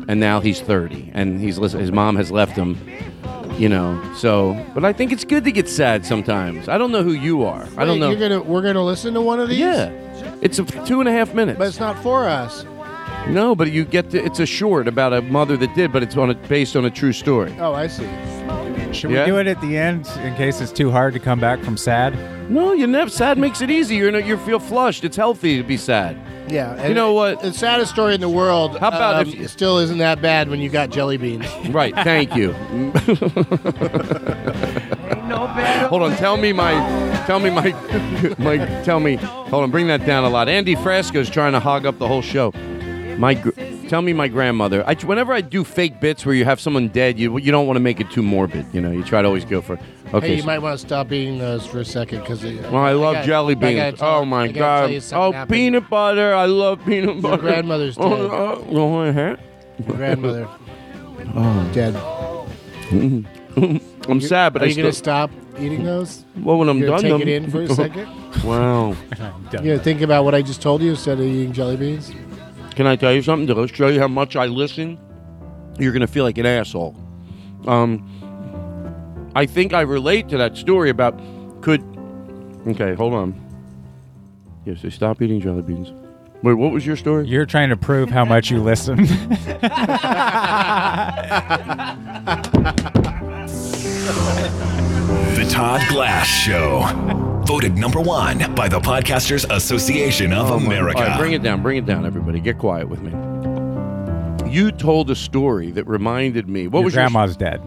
[0.08, 2.76] and now he's thirty, and he's listen- his mom has left him,
[3.58, 4.00] you know.
[4.16, 6.68] So, but I think it's good to get sad sometimes.
[6.68, 7.66] I don't know who you are.
[7.76, 8.10] I don't know.
[8.10, 8.42] You're gonna.
[8.42, 9.58] We're gonna listen to one of these.
[9.58, 9.90] yeah,
[10.42, 11.58] it's a two and a half minutes.
[11.58, 12.64] But it's not for us.
[13.28, 16.16] no, but you get to, it's a short about a mother that did, but it's
[16.16, 17.54] on a, based on a true story.
[17.58, 18.08] Oh, I see.
[18.92, 19.24] Should Yeah?
[19.24, 21.76] we do it at the end in case it's too hard to come back from
[21.76, 22.14] sad?
[22.50, 23.10] No, you never.
[23.10, 23.96] Sad makes it easy.
[23.96, 25.04] You're you feel flushed.
[25.04, 26.16] It's healthy to be sad.
[26.48, 26.74] Yeah.
[26.74, 27.40] and You know what?
[27.42, 28.78] The saddest story in the world.
[28.78, 31.46] How about um, if you- it still isn't that bad when you got jelly beans?
[31.70, 31.94] Right.
[31.94, 32.52] Thank you.
[35.88, 36.16] hold on.
[36.16, 36.72] Tell me my.
[37.26, 37.74] Tell me my.
[38.38, 38.56] My.
[38.85, 39.16] Tell me.
[39.16, 39.70] Hold on.
[39.70, 40.48] Bring that down a lot.
[40.48, 42.52] Andy Frasco's trying to hog up the whole show.
[43.18, 43.35] My.
[43.35, 43.50] gr-
[43.88, 44.83] Tell me my grandmother.
[44.85, 47.76] I, whenever I do fake bits where you have someone dead, you you don't want
[47.76, 48.66] to make it too morbid.
[48.72, 49.79] You know, you try to always go for.
[50.12, 50.26] Okay.
[50.29, 52.42] Hey, you so- might want to stop eating those for a second because.
[52.42, 53.98] well, I love jelly beans.
[54.00, 54.90] oh my god.
[55.12, 56.35] Oh, peanut butter.
[56.35, 57.42] I love peanut butter.
[57.42, 58.31] grandmother's Oh, dead.
[58.33, 59.40] oh, you want a hat?
[59.87, 60.48] Grandmother
[61.37, 61.70] Oh.
[61.72, 61.94] dead.
[64.09, 64.85] I'm sad, but Are I you still.
[64.85, 66.24] gonna stop eating those?
[66.40, 68.09] well, when I'm You're done, gonna take them- it in for a second.
[68.44, 68.96] wow.
[69.52, 72.12] You gonna think about what I just told you instead of eating jelly beans.
[72.76, 74.98] Can I tell you something to show you how much I listen?
[75.78, 76.94] You're gonna feel like an asshole.
[77.66, 78.06] Um,
[79.34, 81.18] I think I relate to that story about
[81.62, 81.82] could.
[82.66, 83.34] Okay, hold on.
[84.66, 85.90] Yes, they stop eating jelly beans.
[86.42, 87.26] Wait, what was your story?
[87.26, 89.06] You're trying to prove how much you listen.
[95.36, 97.25] The Todd Glass Show.
[97.46, 100.98] Voted number one by the Podcasters Association of oh, America.
[100.98, 102.40] All right, bring it down, bring it down, everybody.
[102.40, 103.12] Get quiet with me.
[104.50, 106.66] You told a story that reminded me.
[106.66, 107.62] What Your was grandma's dead.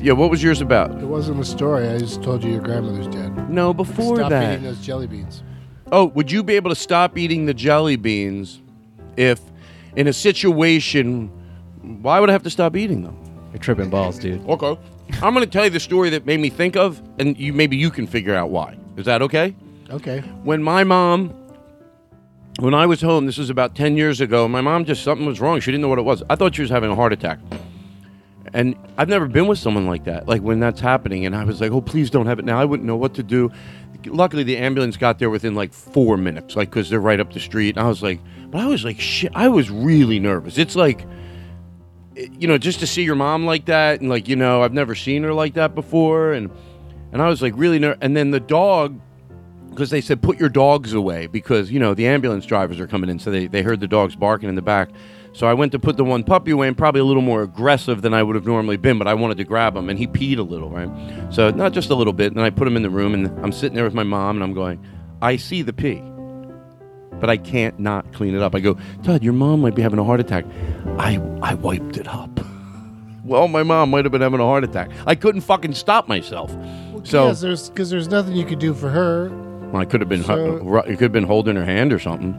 [0.00, 0.92] Yeah, what was yours about?
[0.92, 1.88] It wasn't a story.
[1.88, 3.50] I just told you your grandmother's dead.
[3.50, 4.52] No, before Stop that.
[4.52, 5.42] eating those jelly beans.
[5.90, 8.62] Oh, would you be able to stop eating the jelly beans
[9.16, 9.40] if,
[9.96, 11.26] in a situation,
[12.00, 13.18] why would I have to stop eating them?
[13.52, 14.48] You're tripping balls, dude.
[14.48, 14.78] Okay.
[15.20, 17.76] I'm going to tell you the story that made me think of, and you maybe
[17.76, 18.78] you can figure out why.
[18.96, 19.54] Is that okay?
[19.90, 20.20] Okay.
[20.42, 21.28] When my mom,
[22.60, 25.40] when I was home, this was about 10 years ago, my mom just, something was
[25.40, 25.60] wrong.
[25.60, 26.22] She didn't know what it was.
[26.30, 27.38] I thought she was having a heart attack.
[28.52, 31.26] And I've never been with someone like that, like when that's happening.
[31.26, 32.60] And I was like, oh, please don't have it now.
[32.60, 33.50] I wouldn't know what to do.
[34.06, 37.40] Luckily, the ambulance got there within like four minutes, like, because they're right up the
[37.40, 37.76] street.
[37.76, 40.56] And I was like, but I was like, shit, I was really nervous.
[40.56, 41.04] It's like,
[42.14, 44.94] you know, just to see your mom like that, and like, you know, I've never
[44.94, 46.32] seen her like that before.
[46.32, 46.50] And,
[47.14, 47.98] and I was like, really nervous.
[48.02, 49.00] And then the dog,
[49.70, 53.08] because they said put your dogs away because you know the ambulance drivers are coming
[53.08, 54.90] in so they, they heard the dogs barking in the back.
[55.32, 58.02] So i went to put the one puppy away and probably a little more aggressive
[58.02, 60.38] than i would have normally been but i wanted to grab him and he peed
[60.38, 60.88] a little right?
[61.34, 63.50] So not just a little bit and i put him in the room and i'm
[63.50, 64.78] sitting there with my mom and i'm going
[65.20, 66.00] i see the pee
[67.18, 68.54] but i can't not clean it up.
[68.54, 70.44] I go todd your mom might be having a heart attack.
[70.98, 72.30] I i wiped it up.
[73.24, 74.90] Well my mom might have been having a heart attack.
[75.06, 76.54] I couldn't fucking stop myself
[77.04, 79.28] so yes, there's because there's nothing you could do for her.
[79.72, 81.98] well, I could have been So- ru- it could have been holding her hand or
[81.98, 82.34] something.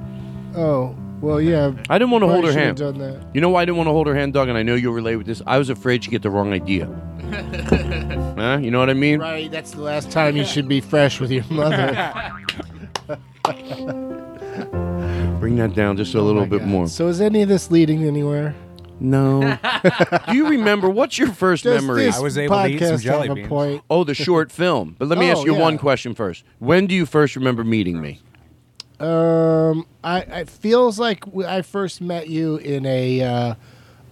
[0.58, 1.71] Oh, well, yeah.
[1.89, 2.78] I didn't want to hold her hand.
[2.78, 3.21] Done that.
[3.34, 4.47] You know why I didn't want to hold her hand, Doug?
[4.49, 5.41] And I know you'll relate with this.
[5.47, 6.86] I was afraid she'd get the wrong idea.
[8.38, 8.60] huh?
[8.62, 9.19] You know what I mean?
[9.19, 9.49] Right.
[9.51, 11.93] That's the last time you should be fresh with your mother.
[15.39, 16.88] Bring that down just a oh little bit more.
[16.88, 18.56] so is any of this leading anywhere?
[19.00, 19.58] No.
[20.30, 22.06] Do you remember what's your first Does memory?
[22.06, 23.48] this I was able to eat some podcast jelly have a beans.
[23.50, 23.84] point?
[23.90, 24.96] Oh, the short film.
[24.98, 25.62] But let me Oh, ask you yeah.
[25.62, 26.44] one question first.
[26.60, 28.22] When do you first remember meeting me?
[29.00, 33.56] Um, I it feels like w- I first met you in a uh,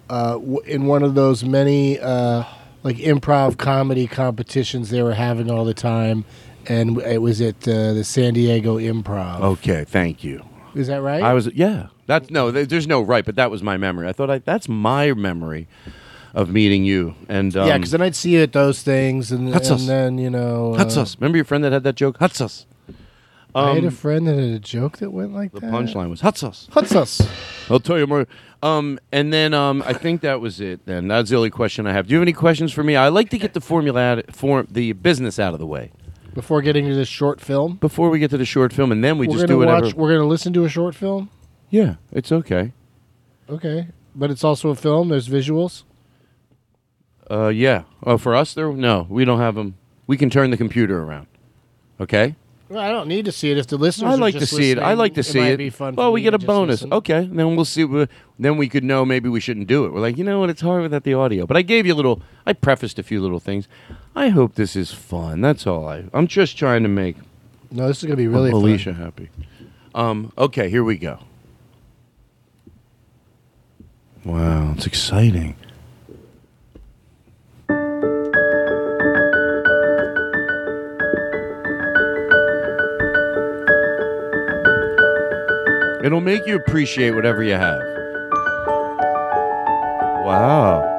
[0.09, 2.43] uh, w- in one of those many uh,
[2.83, 6.25] like improv comedy competitions they were having all the time,
[6.67, 9.39] and it was at uh, the San Diego Improv.
[9.39, 10.43] Okay, thank you.
[10.75, 11.23] Is that right?
[11.23, 11.87] I was yeah.
[12.05, 12.51] That's no.
[12.51, 14.07] There's no right, but that was my memory.
[14.07, 15.67] I thought I, that's my memory
[16.33, 17.15] of meeting you.
[17.29, 19.87] And um, yeah, because then I'd see you at those things, and, That's and us.
[19.87, 21.15] then you know, uh, That's.
[21.19, 22.17] Remember your friend that had that joke?
[22.17, 22.65] Huts us.
[23.55, 25.71] I had a Um, friend that had a joke that went like the that.
[25.71, 26.67] punchline was Huts us.
[27.69, 28.25] I'll tell you more.
[28.63, 30.85] Um, and then um, I think that was it.
[30.87, 32.07] Then that's the only question I have.
[32.07, 32.95] Do you have any questions for me?
[32.95, 35.91] I like to get the formula, out, form the business out of the way
[36.33, 39.19] Before getting to this short film, before we get to the short film, and then
[39.19, 39.85] we are just gonna do whatever.
[39.85, 39.93] watch.
[39.93, 41.29] We're gonna listen to a short film.
[41.73, 42.71] Yeah, it's okay.
[43.49, 45.09] Okay, but it's also a film.
[45.09, 45.83] There's visuals.
[47.29, 47.83] Uh, yeah.
[48.03, 48.71] Oh, for us, there.
[48.71, 49.75] No, we don't have them.
[50.05, 51.25] We can turn the computer around.
[51.99, 52.35] Okay.
[52.69, 54.11] Well, I don't need to see it if the listeners.
[54.13, 54.79] I like to see it.
[54.79, 55.57] I like to see it.
[55.57, 56.81] Be fun well, we get a bonus.
[56.81, 56.93] listen.
[56.93, 57.85] Okay, then we'll see.
[57.85, 58.07] wh-
[58.39, 59.93] Then we could know maybe we shouldn't do it.
[59.93, 60.49] We're like, you know what?
[60.49, 61.45] It's hard without the audio.
[61.47, 62.21] But I gave you a little.
[62.45, 63.67] I prefaced a few little things.
[64.15, 65.41] I hope this is fun.
[65.41, 65.87] That's all.
[65.87, 66.05] I.
[66.13, 67.17] I'm just trying to make
[67.71, 68.61] No, this is gonna be really fun.
[68.61, 69.29] Alicia happy.
[69.95, 70.31] Um.
[70.37, 71.19] Okay, here we go.
[74.25, 75.55] Wow, it's exciting.
[86.03, 87.81] It'll make you appreciate whatever you have.
[90.25, 90.92] Wow.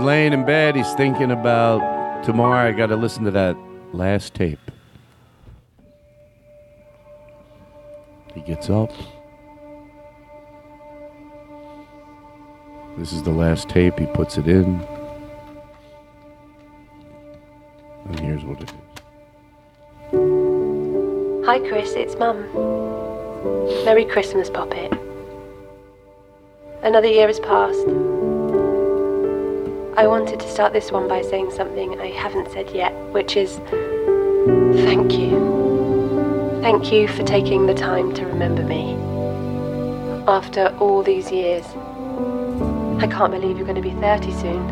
[0.00, 0.76] Laying in bed.
[0.76, 2.68] He's thinking about tomorrow.
[2.68, 3.56] I got to listen to that
[3.92, 4.58] last tape.
[8.34, 8.90] He gets up.
[12.96, 13.98] This is the last tape.
[13.98, 14.80] He puts it in.
[18.06, 18.76] And here's what it is.
[21.46, 22.40] Hi, Chris, it's Mum.
[23.84, 24.92] Merry Christmas, Poppet.
[26.82, 27.86] Another year has passed.
[29.96, 33.58] I wanted to start this one by saying something I haven't said yet, which is
[34.84, 36.58] thank you.
[36.62, 38.94] Thank you for taking the time to remember me.
[40.26, 41.64] After all these years,
[43.00, 44.70] I can't believe you're going to be 30 soon.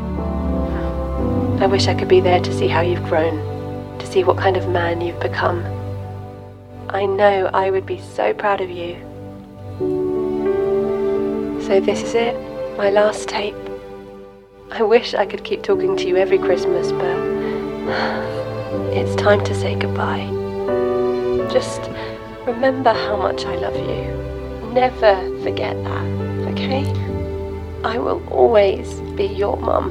[1.62, 4.56] I wish I could be there to see how you've grown, to see what kind
[4.56, 5.64] of man you've become.
[6.88, 8.96] I know I would be so proud of you.
[11.64, 12.34] So, this is it,
[12.76, 13.61] my last tape.
[14.74, 17.18] I wish I could keep talking to you every Christmas, but
[18.96, 20.24] it's time to say goodbye.
[21.52, 21.90] Just
[22.46, 24.72] remember how much I love you.
[24.72, 26.06] Never forget that,
[26.52, 26.90] okay?
[27.84, 29.90] I will always be your mum.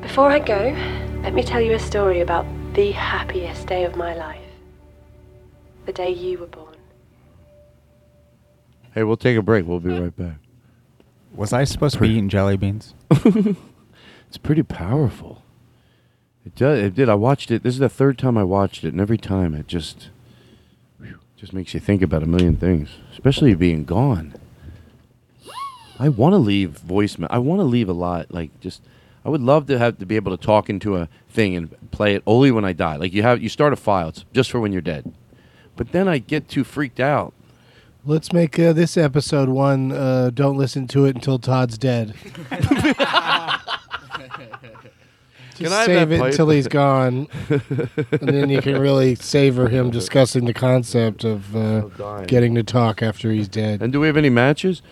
[0.00, 0.74] Before I go,
[1.22, 4.42] let me tell you a story about the happiest day of my life.
[5.84, 6.74] The day you were born.
[8.92, 9.68] Hey, we'll take a break.
[9.68, 10.38] We'll be right back.
[11.36, 12.94] Was I supposed to be eating jelly beans?
[14.28, 15.42] It's pretty powerful.
[16.44, 16.78] It does.
[16.80, 17.08] It did.
[17.08, 17.62] I watched it.
[17.62, 20.10] This is the third time I watched it, and every time it just,
[21.36, 24.34] just makes you think about a million things, especially being gone.
[25.98, 27.28] I want to leave voicemail.
[27.30, 28.30] I want to leave a lot.
[28.30, 28.82] Like just,
[29.24, 32.14] I would love to have to be able to talk into a thing and play
[32.14, 32.96] it only when I die.
[32.96, 34.08] Like you have, you start a file.
[34.08, 35.14] It's just for when you're dead.
[35.76, 37.32] But then I get too freaked out.
[38.06, 39.90] Let's make uh, this episode one.
[39.90, 42.14] Uh, don't listen to it until Todd's dead.
[45.58, 46.30] Just Can I have save that it pipe?
[46.32, 51.80] until he's gone, and then you can really savor him discussing the concept of uh,
[51.96, 52.26] dying.
[52.26, 53.80] getting to talk after he's dead.
[53.80, 54.82] And do we have any matches,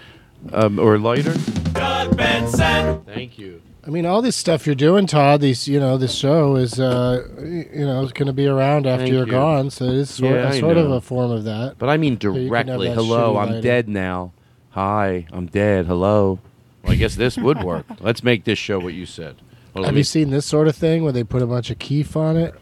[0.55, 1.35] um, or lighter?
[1.75, 3.03] Doug Benson.
[3.05, 3.61] Thank you.
[3.87, 5.43] I mean, all this stuff you're doing, Todd.
[5.43, 9.03] These, you know, this show is, uh, you know, it's going to be around after
[9.05, 9.33] Thank you're you.
[9.33, 9.69] gone.
[9.71, 11.77] So it's sort, Yeah, sort of a form of that.
[11.79, 12.89] But I mean you can have directly.
[12.91, 13.63] Hello, I'm lighting.
[13.63, 14.33] dead now.
[14.71, 15.85] Hi, I'm dead.
[15.87, 16.39] Hello.
[16.83, 17.85] Well, I guess this would work.
[18.01, 19.37] Let's make this show what you said.
[19.75, 21.79] Well, Have me- you seen this sort of thing where they put a bunch of
[21.79, 22.55] keef on it?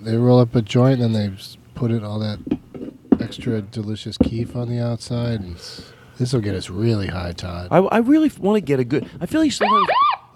[0.00, 1.42] They roll up a joint and then they
[1.74, 2.38] put it all that
[3.20, 5.40] extra delicious keef on the outside.
[5.40, 5.56] And
[6.18, 7.68] this will get us really high, Todd.
[7.70, 9.08] I, I really want to get a good.
[9.20, 9.88] I feel like sometimes.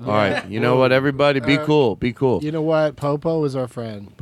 [0.04, 2.42] All right, you know what, everybody, be Uh, cool, be cool.
[2.42, 2.96] You know what?
[2.96, 4.12] Popo is our friend.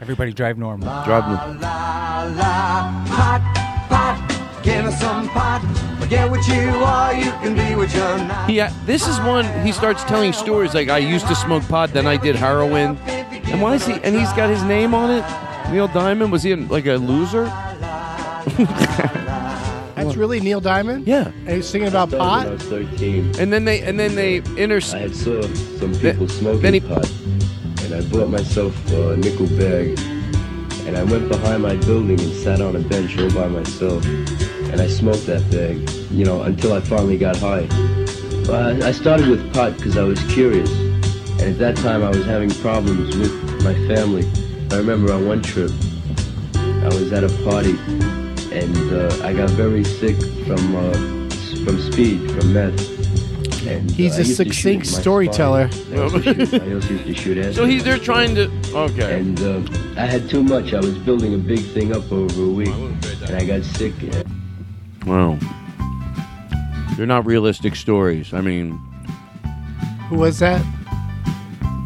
[0.00, 0.88] Everybody drive normal.
[1.04, 1.36] Drive me.
[1.60, 3.42] Pot,
[3.88, 5.60] pot, give us some pot.
[6.00, 6.54] Forget what you
[6.84, 8.48] are, you can be what you're not.
[8.48, 9.44] Yeah, this is one.
[9.66, 13.60] He starts telling stories like I used to smoke pot, then I did heroin, and
[13.60, 13.94] why is he?
[13.94, 15.24] And he's got his name on it.
[15.72, 17.44] Neil Diamond was he in, like a loser?
[20.04, 21.06] That's really Neil Diamond?
[21.06, 21.30] Yeah.
[21.46, 22.44] And he's singing about pot?
[22.44, 24.80] When I was 13, And then they and then they inter.
[24.94, 25.42] I had saw
[25.78, 27.10] some Then- people smoking then he- pot,
[27.84, 29.98] and I bought myself a nickel bag,
[30.86, 34.04] and I went behind my building and sat on a bench all by myself,
[34.72, 37.66] and I smoked that bag, you know, until I finally got high.
[38.46, 40.70] But I I started with pot because I was curious,
[41.40, 43.32] and at that time I was having problems with
[43.62, 44.26] my family.
[44.70, 45.70] I remember on one trip,
[46.56, 47.74] I was at a party,
[48.52, 50.92] and uh, I got very sick from uh,
[51.64, 52.98] from speed, from meth.
[53.66, 55.68] And, He's uh, I a used to shoot succinct storyteller.
[55.92, 57.54] I also, shoot, I also used to shoot acid.
[57.56, 58.50] So he's they're trying to.
[58.74, 59.18] Okay.
[59.20, 60.72] And uh, I had too much.
[60.74, 63.94] I was building a big thing up over a week, and I got sick.
[65.06, 65.38] Wow.
[66.96, 68.32] They're not realistic stories.
[68.32, 68.72] I mean,
[70.08, 70.64] Who was that?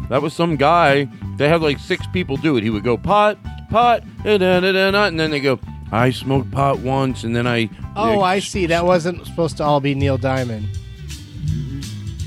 [0.09, 1.07] that was some guy.
[1.37, 2.63] They had like six people do it.
[2.63, 3.37] He would go pot,
[3.69, 5.59] pot, and then they go,
[5.93, 7.69] I smoked pot once, and then I.
[7.95, 8.65] Oh, I see.
[8.65, 10.67] That wasn't supposed to all be Neil Diamond.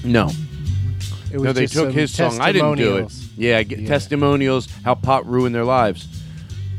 [0.05, 0.31] No.
[1.33, 2.41] It was No, they just took some his song.
[2.41, 3.01] I didn't do it.
[3.03, 3.29] testimonials.
[3.37, 6.07] Yeah, I get testimonials how pot ruined their lives.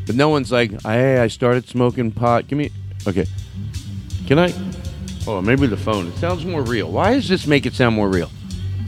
[0.05, 2.47] But no one's like, hey, I started smoking pot.
[2.47, 2.71] Give me.
[3.05, 3.25] Okay.
[4.25, 4.53] Can I?
[5.27, 6.07] Oh, maybe the phone.
[6.07, 6.89] It sounds more real.
[6.89, 8.31] Why does this make it sound more real?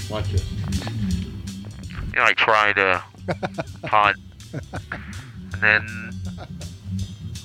[0.09, 0.49] Watch this.
[0.49, 3.01] you know, I tried uh,
[3.83, 4.15] pot,
[4.53, 6.11] and then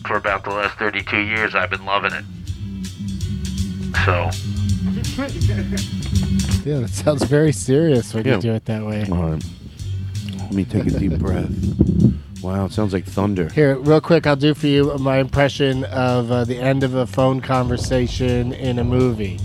[0.07, 2.25] for about the last 32 years, I've been loving it.
[4.05, 4.31] So,
[6.69, 8.37] Yeah, that sounds very serious when Yeah.
[8.37, 9.07] you do it that way.
[9.11, 9.45] All right.
[10.39, 11.51] Let me take a deep breath.
[12.43, 13.49] Wow, it sounds like thunder.
[13.51, 17.07] Here, real quick, I'll do for you my impression of uh, the end of a
[17.07, 19.41] phone conversation in a movie.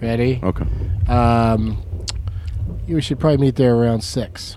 [0.00, 0.40] Ready?
[0.42, 0.64] Okay.
[1.08, 1.80] Um,
[2.88, 4.56] we should probably meet there around six.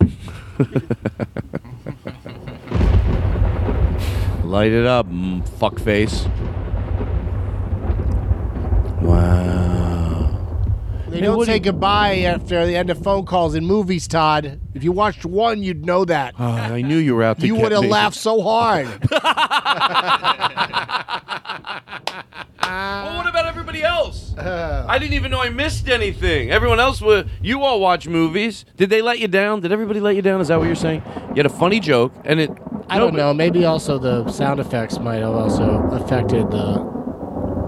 [4.52, 6.26] Light it up, fuckface.
[9.00, 9.61] Wow.
[11.12, 14.08] They Hey, don't what do say goodbye after the end of phone calls in movies,
[14.08, 14.58] Todd.
[14.72, 16.34] If you watched one, you'd know that.
[16.38, 18.88] Oh, I knew you were out to you would have laughed so hard.
[22.64, 24.34] Well, what about everybody else?
[24.38, 26.50] I didn't even know I missed anything.
[26.50, 27.28] Everyone else would.
[27.42, 28.64] You all watch movies.
[28.78, 29.60] Did they let you down?
[29.60, 30.40] Did everybody let you down?
[30.40, 31.02] Is that what you're saying?
[31.30, 32.50] You had a funny joke, and it.
[32.88, 33.34] I don't know.
[33.34, 36.78] Maybe also the sound effects might have also affected the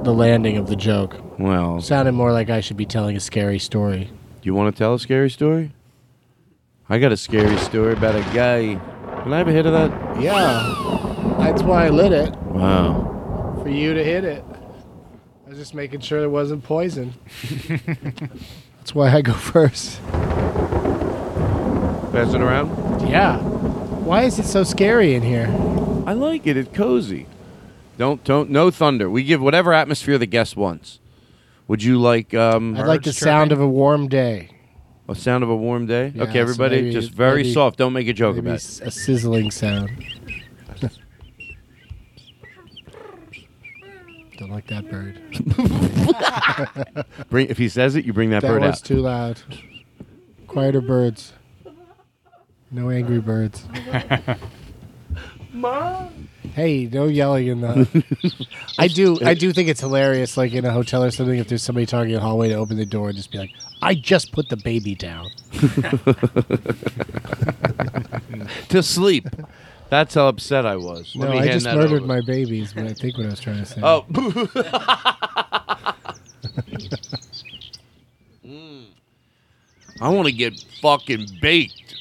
[0.05, 1.17] the landing of the joke.
[1.39, 4.05] Well, Sounded more like I should be telling a scary story.
[4.05, 5.73] Do you want to tell a scary story?
[6.89, 8.79] I got a scary story about a guy.
[9.23, 9.91] Can I have a hit of that?
[10.21, 13.59] Yeah, that's why I lit it Wow.
[13.63, 14.45] for you to hit it.
[15.47, 17.15] I was just making sure it wasn't poison.
[18.79, 20.01] that's why I go first.
[22.13, 23.09] Pass it around.
[23.09, 23.39] Yeah.
[23.41, 25.47] Why is it so scary in here?
[26.07, 26.57] I like it.
[26.57, 27.27] It's cozy.
[27.97, 29.09] Don't don't no thunder.
[29.09, 30.99] We give whatever atmosphere the guest wants.
[31.69, 34.51] Would you like um I'd like the sound of a warm day.
[35.09, 36.13] a sound of a warm day?
[36.15, 37.79] Yeah, okay, so everybody, maybe- just very maybe- soft.
[37.79, 38.65] Don't make a joke Maybe about it.
[38.65, 39.91] s- a sizzling sound.
[44.39, 45.21] Don't like that bird.
[47.31, 48.85] Bring if he says it, you bring that, that bird was out.
[48.85, 49.41] too loud.
[50.49, 51.33] Quieter birds.
[52.73, 53.65] No angry birds.
[55.53, 56.29] Mom.
[56.55, 58.47] Hey, no yelling in the.
[58.79, 59.19] I do.
[59.25, 60.37] I do think it's hilarious.
[60.37, 62.77] Like in a hotel or something, if there's somebody talking in the hallway to open
[62.77, 63.51] the door and just be like,
[63.83, 65.31] "I just put the baby down."
[68.69, 69.27] to sleep.
[69.91, 71.17] That's how upset I was.
[71.17, 72.07] Let no, me I hand just that murdered over.
[72.07, 72.73] my babies.
[72.73, 73.81] But I think what I was trying to say.
[73.83, 74.07] Oh.
[78.47, 78.85] Mm.
[80.03, 80.53] I want to get
[80.83, 81.95] fucking baked.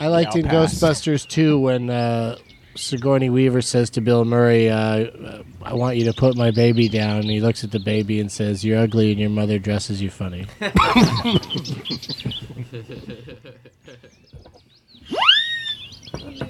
[0.00, 2.36] I liked in Ghostbusters 2 when uh,
[2.76, 6.88] Sigourney Weaver says to Bill Murray, uh, uh, I want you to put my baby
[6.88, 7.18] down.
[7.20, 10.10] And he looks at the baby and says, You're ugly and your mother dresses you
[10.10, 10.46] funny.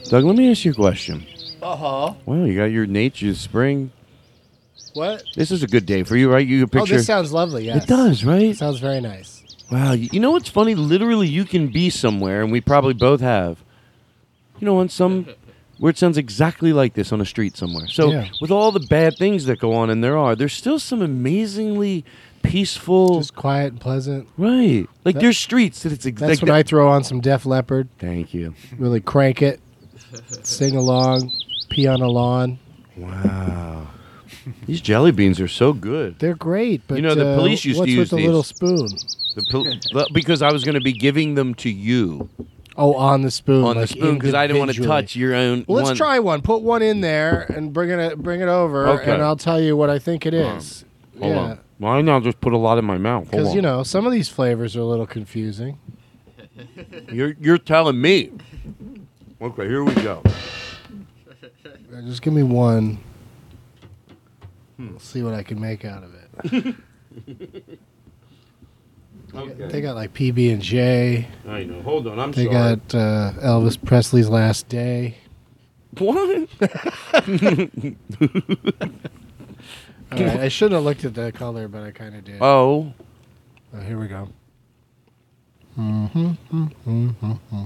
[0.09, 1.27] Doug, let me ask you a question.
[1.63, 2.15] Uh huh.
[2.27, 3.93] Well, you got your nature spring.
[4.95, 5.23] What?
[5.37, 6.47] This is a good day for you, right?
[6.47, 6.95] You picture.
[6.95, 7.85] Oh, this sounds lovely, yes.
[7.85, 8.57] It does, right?
[8.57, 9.40] sounds very nice.
[9.71, 10.75] Wow, you, know what's funny?
[10.75, 13.63] Literally, you can be somewhere, and we probably both have.
[14.59, 15.27] You know, on some
[15.79, 17.87] where it sounds exactly like this on a street somewhere.
[17.89, 18.29] So, Yeah.
[18.41, 22.05] with all the bad things that go on, and there are, there's still some amazingly
[22.43, 24.29] peaceful, Just quiet and pleasant.
[24.37, 24.87] right?
[25.05, 27.89] Like That- there's streets that it's ex- That's when I throw on some Def Leppard.
[27.99, 28.55] Thank you.
[28.79, 29.61] Really crank it,
[30.43, 31.33] sing along,
[31.71, 32.59] pee on a lawn.
[32.97, 33.87] Wow.
[34.67, 36.19] These jelly beans are so good.
[36.19, 38.27] They're great, but you know, the uh, police used what's to use with the these.
[38.27, 38.89] little spoon?
[39.35, 42.29] The because I was going to be giving them to you
[42.77, 43.65] Oh, on the spoon.
[43.65, 45.03] on the like spoon because I didn't want to individually.
[45.03, 45.65] touch your own.
[45.69, 45.97] Well, let's one.
[45.97, 46.41] try one.
[46.43, 49.13] Put one in there and bring it bring it over, Okay.
[49.13, 50.85] and I'll tell you what I think it is.
[51.19, 51.61] Hold yeah, on.
[51.79, 53.25] Why not just put a lot in my mouth?
[53.25, 53.55] Hold because on.
[53.57, 55.79] you know some of these flavors are a little confusing.
[57.13, 58.33] You're you're telling me.
[59.41, 60.23] Okay, here we go.
[60.27, 62.99] Uh, Just give me one.
[64.79, 66.15] We'll see what I can make out of
[66.45, 66.75] it.
[69.35, 69.67] Okay.
[69.69, 71.29] They got like PB and J.
[71.47, 71.83] I know.
[71.83, 72.19] Hold on.
[72.19, 72.47] I'm sorry.
[72.47, 72.77] They sorry.
[72.77, 75.17] got uh, Elvis Presley's Last Day.
[75.99, 76.49] what?
[80.13, 82.43] All right, I shouldn't have looked at the color, but I kind of did.
[82.43, 82.93] oh.
[83.73, 84.29] Oh, here we go.
[85.79, 87.65] Mm-hmm, mm-hmm.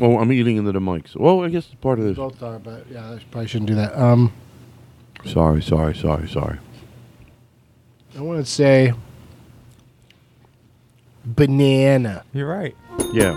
[0.00, 1.14] Oh, I'm eating into the mics.
[1.16, 2.16] Well, I guess it's part of this.
[2.16, 3.96] Both are, but yeah, I probably shouldn't do that.
[3.96, 4.32] Um,
[5.24, 6.58] Sorry, sorry, sorry, sorry.
[8.16, 8.92] I want to say
[11.24, 12.24] banana.
[12.32, 12.76] You're right.
[13.12, 13.32] Yeah.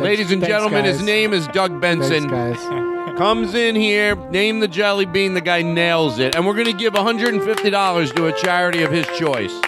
[0.00, 1.06] Ladies and thanks, gentlemen, his guys.
[1.06, 2.28] name is Doug Benson.
[2.28, 3.18] Thanks, guys.
[3.18, 6.34] Comes in here, name the jelly bean, the guy nails it.
[6.34, 9.58] And we're going to give $150 to a charity of his choice.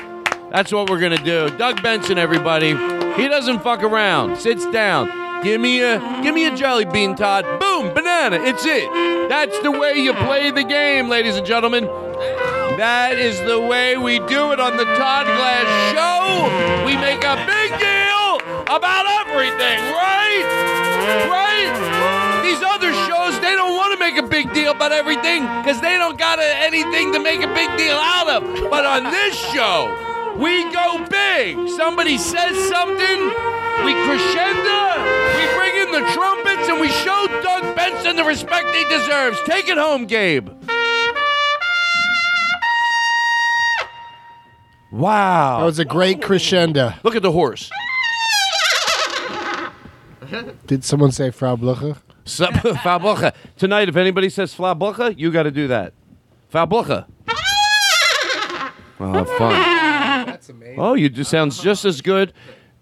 [0.50, 1.56] That's what we're going to do.
[1.56, 2.68] Doug Benson, everybody.
[3.20, 4.36] He doesn't fuck around.
[4.38, 5.42] Sits down.
[5.42, 7.44] Give me a give me a jelly bean, Todd.
[7.60, 8.36] Boom, banana.
[8.40, 9.28] It's it.
[9.28, 11.84] That's the way you play the game, ladies and gentlemen.
[12.78, 16.86] That is the way we do it on the Todd Glass Show.
[16.86, 18.38] We make a big deal
[18.70, 20.46] about everything, right?
[21.26, 21.74] Right?
[22.46, 25.98] These other shows, they don't want to make a big deal about everything because they
[25.98, 28.70] don't got anything to make a big deal out of.
[28.70, 29.90] But on this show,
[30.38, 31.58] we go big.
[31.74, 33.18] Somebody says something,
[33.82, 34.78] we crescendo,
[35.34, 39.36] we bring in the trumpets, and we show Doug Benson the respect he deserves.
[39.46, 40.50] Take it home, Gabe.
[44.92, 45.58] Wow.
[45.60, 46.92] That was a great crescendo.
[47.02, 47.70] Look at the horse.
[50.66, 51.96] Did someone say Frau Blucher?
[52.24, 53.32] Sup- Frau Blucher.
[53.56, 55.94] Tonight, if anybody says Frau Blucher, you got to do that.
[56.50, 57.06] Frau Blucher.
[58.98, 59.52] Well, have fun.
[60.26, 60.76] That's amazing.
[60.78, 62.32] Oh, you just sounds just as good.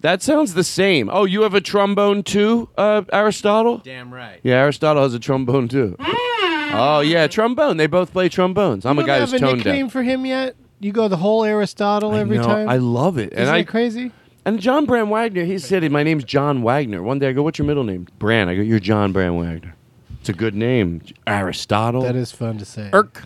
[0.00, 1.08] That sounds the same.
[1.12, 3.78] Oh, you have a trombone too, uh, Aristotle?
[3.78, 4.40] Damn right.
[4.42, 5.96] Yeah, Aristotle has a trombone too.
[6.00, 7.76] oh yeah, trombone.
[7.76, 8.86] They both play trombones.
[8.86, 9.92] I'm you a guy don't who's have a tone nickname deaf.
[9.92, 10.56] for him yet?
[10.80, 12.68] You go the whole Aristotle every No, time.
[12.68, 13.32] I love it.
[13.32, 14.12] Isn't and I, that crazy?
[14.44, 17.58] And John Brand Wagner, he said, "My name's John Wagner." One day I go, "What's
[17.58, 18.48] your middle name?" Brand.
[18.50, 19.74] I go, "You're John Brand Wagner."
[20.20, 21.02] It's a good name.
[21.26, 22.02] Aristotle.
[22.02, 22.90] That is fun to say.
[22.92, 23.24] Irk.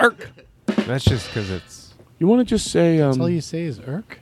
[0.00, 0.30] Irk.
[0.66, 1.94] That's just because it's.
[2.18, 3.00] You want to just say?
[3.00, 4.18] Um, That's all you say is irk.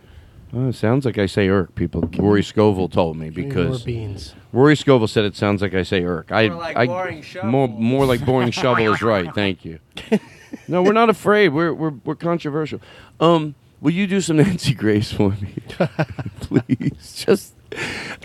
[0.53, 1.74] Oh, it sounds like I say irk.
[1.74, 4.35] People, Rory Scovel told me me more because beans.
[4.53, 6.31] Rory Scovel said it sounds like I say irk.
[6.31, 7.51] I, More like I, boring shovel.
[7.51, 9.35] more, more like boring shovel is right.
[9.35, 9.79] Thank you.
[10.68, 11.49] no, we're not afraid.
[11.51, 12.80] We're we're we're controversial.
[13.20, 15.55] Um, will you do some Nancy Grace for me,
[16.40, 17.24] please?
[17.26, 17.55] Just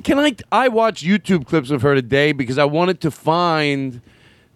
[0.04, 0.36] can I?
[0.52, 4.02] I watched YouTube clips of her today because I wanted to find.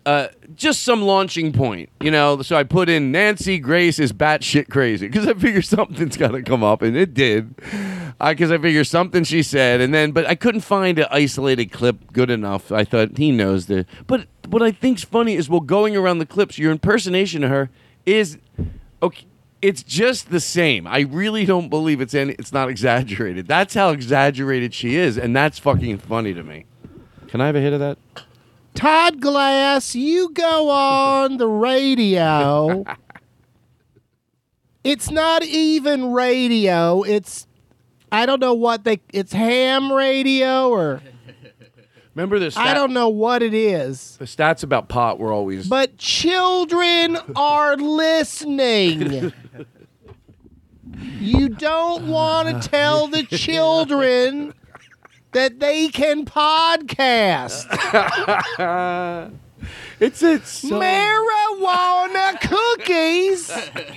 [0.05, 2.39] Uh, just some launching point, you know.
[2.43, 6.43] So I put in Nancy Grace is batshit crazy because I figured something's got to
[6.43, 7.55] come up, and it did.
[8.19, 12.13] Because I figured something she said, and then, but I couldn't find an isolated clip
[12.13, 12.71] good enough.
[12.71, 13.87] I thought he knows the.
[14.05, 17.69] But what I think's funny is, well, going around the clips, your impersonation of her
[18.05, 18.37] is
[19.01, 19.25] okay.
[19.61, 20.85] It's just the same.
[20.85, 22.33] I really don't believe it's any.
[22.33, 23.47] It's not exaggerated.
[23.47, 26.65] That's how exaggerated she is, and that's fucking funny to me.
[27.27, 27.97] Can I have a hit of that?
[28.75, 32.83] Todd Glass, you go on the radio.
[34.83, 37.01] it's not even radio.
[37.03, 37.47] It's
[38.11, 41.01] I don't know what they it's ham radio or
[42.15, 44.15] Remember stat- I don't know what it is.
[44.17, 45.67] The stats about pot were always.
[45.67, 49.33] But children are listening.
[51.19, 54.53] you don't want to tell the children
[55.33, 57.65] that they can podcast.
[59.99, 63.51] it's it's marijuana cookies.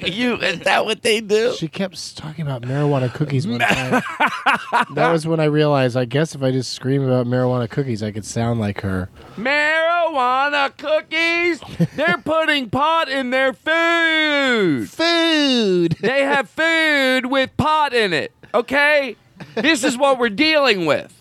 [0.14, 1.54] you is that what they do?
[1.54, 4.02] She kept talking about marijuana cookies one time.
[4.94, 5.96] that was when I realized.
[5.96, 9.08] I guess if I just scream about marijuana cookies, I could sound like her.
[9.36, 11.60] Marijuana cookies.
[11.96, 14.88] They're putting pot in their food.
[14.88, 15.96] Food.
[16.00, 18.32] They have food with pot in it.
[18.54, 19.16] Okay?
[19.54, 21.14] This is what we're dealing with.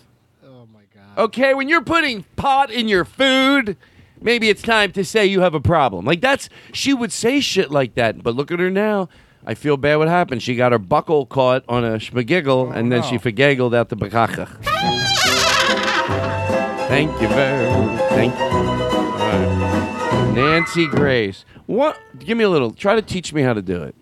[0.44, 1.18] Oh my god.
[1.24, 3.76] Okay, when you're putting pot in your food,
[4.20, 6.04] maybe it's time to say you have a problem.
[6.04, 9.08] Like that's she would say shit like that, but look at her now.
[9.46, 10.42] I feel bad what happened.
[10.42, 13.18] She got her buckle caught on a schmagiggle, oh, and then she no.
[13.18, 14.48] forgaggled out the bakaka.
[16.88, 17.66] Thank you very
[18.08, 18.44] Thank you.
[19.18, 20.32] Right.
[20.34, 21.44] Nancy Grace.
[21.66, 21.98] What?
[22.18, 22.72] Give me a little.
[22.72, 23.94] Try to teach me how to do it.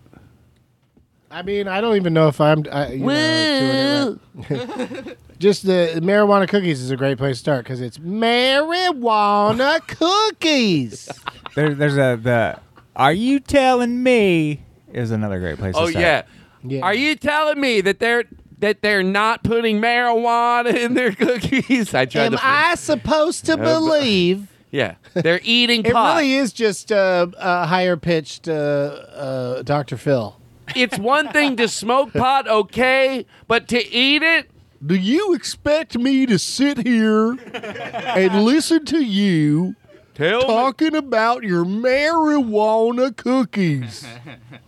[1.29, 2.65] I mean, I don't even know if I'm.
[2.71, 5.17] I, you know, doing it right.
[5.39, 11.09] Just the marijuana cookies is a great place to start because it's marijuana cookies.
[11.55, 12.59] There, there's a the.
[12.95, 14.61] Are you telling me?
[14.93, 15.73] Is another great place.
[15.75, 16.03] Oh to start.
[16.03, 16.21] yeah.
[16.63, 16.81] Yeah.
[16.81, 18.25] Are you telling me that they're
[18.59, 21.95] that they're not putting marijuana in their cookies?
[21.95, 22.39] I tried Am to.
[22.43, 24.49] I supposed to believe?
[24.69, 26.17] yeah, they're eating It pot.
[26.17, 29.97] really is just uh, a higher pitched uh, uh, Dr.
[29.97, 30.35] Phil.
[30.75, 34.51] it's one thing to smoke pot, okay, but to eat it.
[34.85, 39.75] Do you expect me to sit here and listen to you
[40.13, 44.05] Tell me- talking about your marijuana cookies?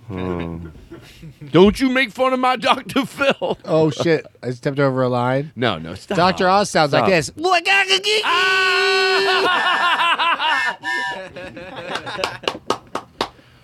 [0.08, 0.70] Hmm.
[1.52, 3.06] Don't you make fun of my Dr.
[3.06, 3.58] Phil.
[3.66, 4.26] Oh shit!
[4.44, 5.52] I stepped over a line.
[5.56, 6.18] No, no, stop.
[6.18, 6.50] Dr.
[6.50, 7.04] Oz sounds Stop.
[7.04, 7.32] like this.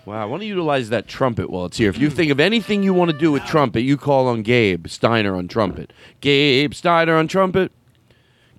[0.06, 1.89] Wow, I want to utilize that trumpet while it's here.
[1.89, 4.88] If you think of anything you want to do with trumpet, you call on Gabe
[4.88, 5.91] Steiner on trumpet.
[6.22, 7.72] Gabe Steiner on trumpet.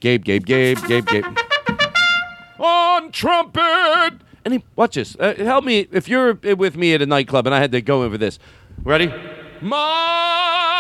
[0.00, 1.24] Gabe, Gabe, Gabe, Gabe, Gabe.
[2.58, 4.14] on trumpet.
[4.44, 5.16] And he, watch this.
[5.20, 8.08] Uh, help me if you're with me at a nightclub and I had to go
[8.10, 8.40] for this.
[8.82, 9.12] Ready?
[9.60, 10.75] My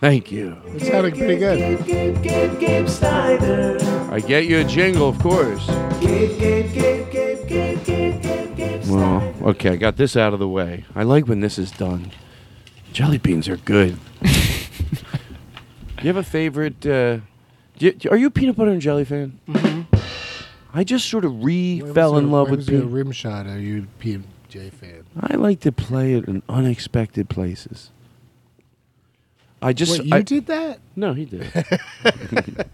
[0.00, 0.56] Thank you.
[0.66, 1.84] It sounded pretty good.
[1.86, 2.86] Gabe, Gabe, Gabe.
[4.12, 5.66] I get you a jingle, of course.
[6.00, 10.38] Gabe, Gabe, Gabe, Gabe, Gabe, Gabe, Gabe, Gabe Well, okay, I got this out of
[10.38, 10.84] the way.
[10.94, 12.12] I like when this is done.
[12.92, 13.98] Jelly beans are good.
[14.22, 14.28] you
[16.04, 16.84] have a favorite?
[16.86, 17.18] Uh,
[17.78, 19.38] do you- are you a peanut butter and jelly fan?
[19.48, 19.96] Mm-hmm.
[20.72, 22.80] I just sort of re When fell was in your- love when with was your
[22.80, 22.94] peanut.
[22.94, 23.46] rim shot.
[23.46, 25.04] Are you pe- J fan.
[25.20, 27.90] I like to play it in unexpected places.
[29.62, 30.80] I just Wait, you I- did that?
[30.96, 31.46] No, he did.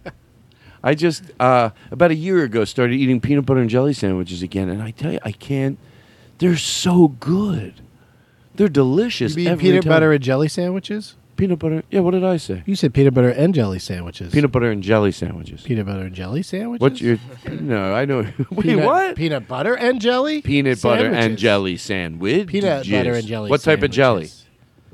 [0.84, 4.68] I just uh, about a year ago started eating peanut butter and jelly sandwiches again,
[4.68, 5.78] and I tell you, I can't.
[6.38, 7.74] They're so good.
[8.54, 9.34] They're delicious.
[9.36, 9.90] You mean peanut time.
[9.90, 11.16] butter and jelly sandwiches?
[11.36, 11.82] Peanut butter.
[11.90, 12.62] Yeah, what did I say?
[12.66, 14.32] You said peanut butter and jelly sandwiches.
[14.32, 15.62] Peanut butter and jelly sandwiches.
[15.62, 16.80] Peanut butter and jelly sandwiches.
[16.80, 17.18] What's your?
[17.50, 18.20] No, I know.
[18.50, 19.16] Wait, peanut, what?
[19.16, 20.40] Peanut butter and jelly.
[20.40, 22.46] Peanut butter and jelly sandwich.
[22.46, 24.30] Peanut butter and jelly What type of jelly?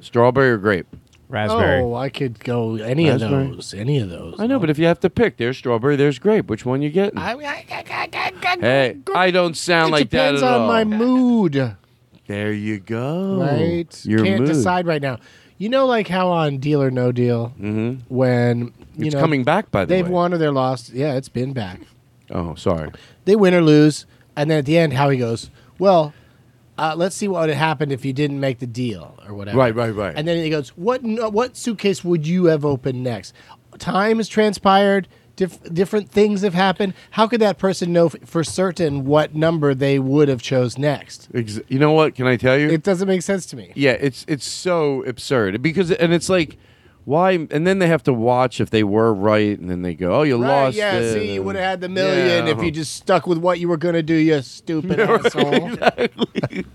[0.00, 0.86] Strawberry or grape?
[1.34, 3.44] Oh, I could go any Raspberry.
[3.46, 3.74] of those.
[3.74, 4.34] Any of those.
[4.38, 6.48] I know, but if you have to pick, there's strawberry, there's grape.
[6.48, 7.18] Which one you getting?
[7.18, 11.76] hey, I don't sound it like that at It depends on my mood.
[12.26, 13.40] There you go.
[13.40, 14.04] right?
[14.06, 14.48] Your Can't mood.
[14.48, 15.18] decide right now.
[15.58, 18.14] You know, like how on Deal or No Deal, Mm-hmm.
[18.14, 19.98] when you It's know coming back, by the way.
[20.02, 20.12] they've way.
[20.14, 20.90] won or they're lost.
[20.90, 21.80] Yeah, it's been back.
[22.30, 22.90] Oh, sorry.
[23.26, 24.06] They win or lose,
[24.36, 26.14] and then at the end, how he goes, well.
[26.78, 29.58] Uh, let's see what would have happened if you didn't make the deal or whatever.
[29.58, 30.14] Right, right, right.
[30.16, 31.00] And then he goes, "What?
[31.02, 33.34] What suitcase would you have opened next?
[33.78, 35.06] Time has transpired.
[35.34, 36.92] Dif- different things have happened.
[37.12, 41.28] How could that person know f- for certain what number they would have chose next?
[41.34, 42.14] Ex- you know what?
[42.14, 42.68] Can I tell you?
[42.68, 43.72] It doesn't make sense to me.
[43.74, 46.58] Yeah, it's it's so absurd because and it's like
[47.04, 50.12] why and then they have to watch if they were right and then they go,
[50.14, 50.64] "Oh, you Right?
[50.66, 50.98] lost." Yeah.
[50.98, 52.52] it," See, you would have had the million Yeah.
[52.52, 54.14] if you just stuck with what you were going to do.
[54.14, 55.70] You stupid asshole.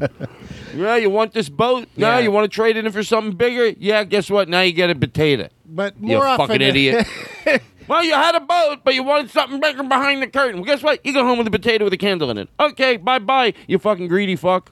[0.75, 1.88] Yeah, you want this boat?
[1.97, 2.19] No, Yeah.
[2.19, 3.69] you want to trade it in for something bigger?
[3.80, 4.47] Yeah, guess what?
[4.47, 5.49] Now you get a potato.
[5.65, 7.07] But you more often fucking idiot.
[7.88, 10.57] well, you had a boat, but you wanted something bigger behind the curtain.
[10.57, 11.03] Well, guess what?
[11.05, 12.49] You go home with a potato with a candle in it.
[12.59, 14.71] Okay, bye bye, you fucking greedy fuck.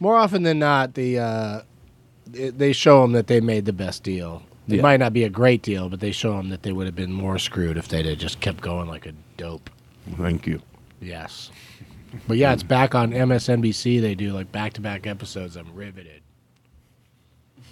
[0.00, 1.60] More often than not, the uh,
[2.32, 4.42] they show them that they made the best deal.
[4.68, 4.82] It Yeah.
[4.82, 7.12] might not be a great deal, but they show them that they would have been
[7.12, 9.68] more screwed if they'd have just kept going like a dope.
[10.16, 10.60] Thank you.
[11.00, 11.50] Yes.
[12.28, 14.00] But yeah, it's back on MSNBC.
[14.00, 15.56] They do like back to back episodes.
[15.56, 16.22] I'm riveted.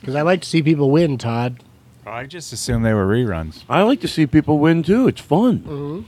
[0.01, 1.63] Because I like to see people win, Todd.
[2.07, 3.65] I just assumed they were reruns.
[3.69, 5.09] I like to see people win too.
[5.09, 5.59] It's fun.
[5.61, 6.05] Mhm.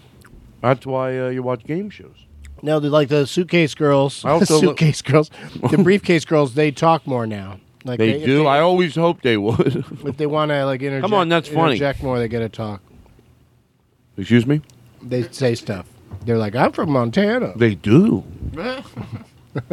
[0.62, 2.24] That's why uh, you watch game shows.
[2.62, 4.24] No, they're like the suitcase girls.
[4.24, 5.30] I also look- suitcase girls.
[5.70, 7.58] The briefcase girls, they talk more now.
[7.84, 8.46] Like they, if do.
[8.46, 9.84] I always hope they would.
[10.04, 11.72] if they want to like interject, Come on, that's funny.
[11.72, 12.82] Interject more, they get to talk.
[14.16, 14.60] Excuse me.
[15.02, 15.86] They say stuff.
[16.24, 17.54] They're like, I'm from Montana.
[17.56, 18.24] They do.
[18.54, 18.82] well,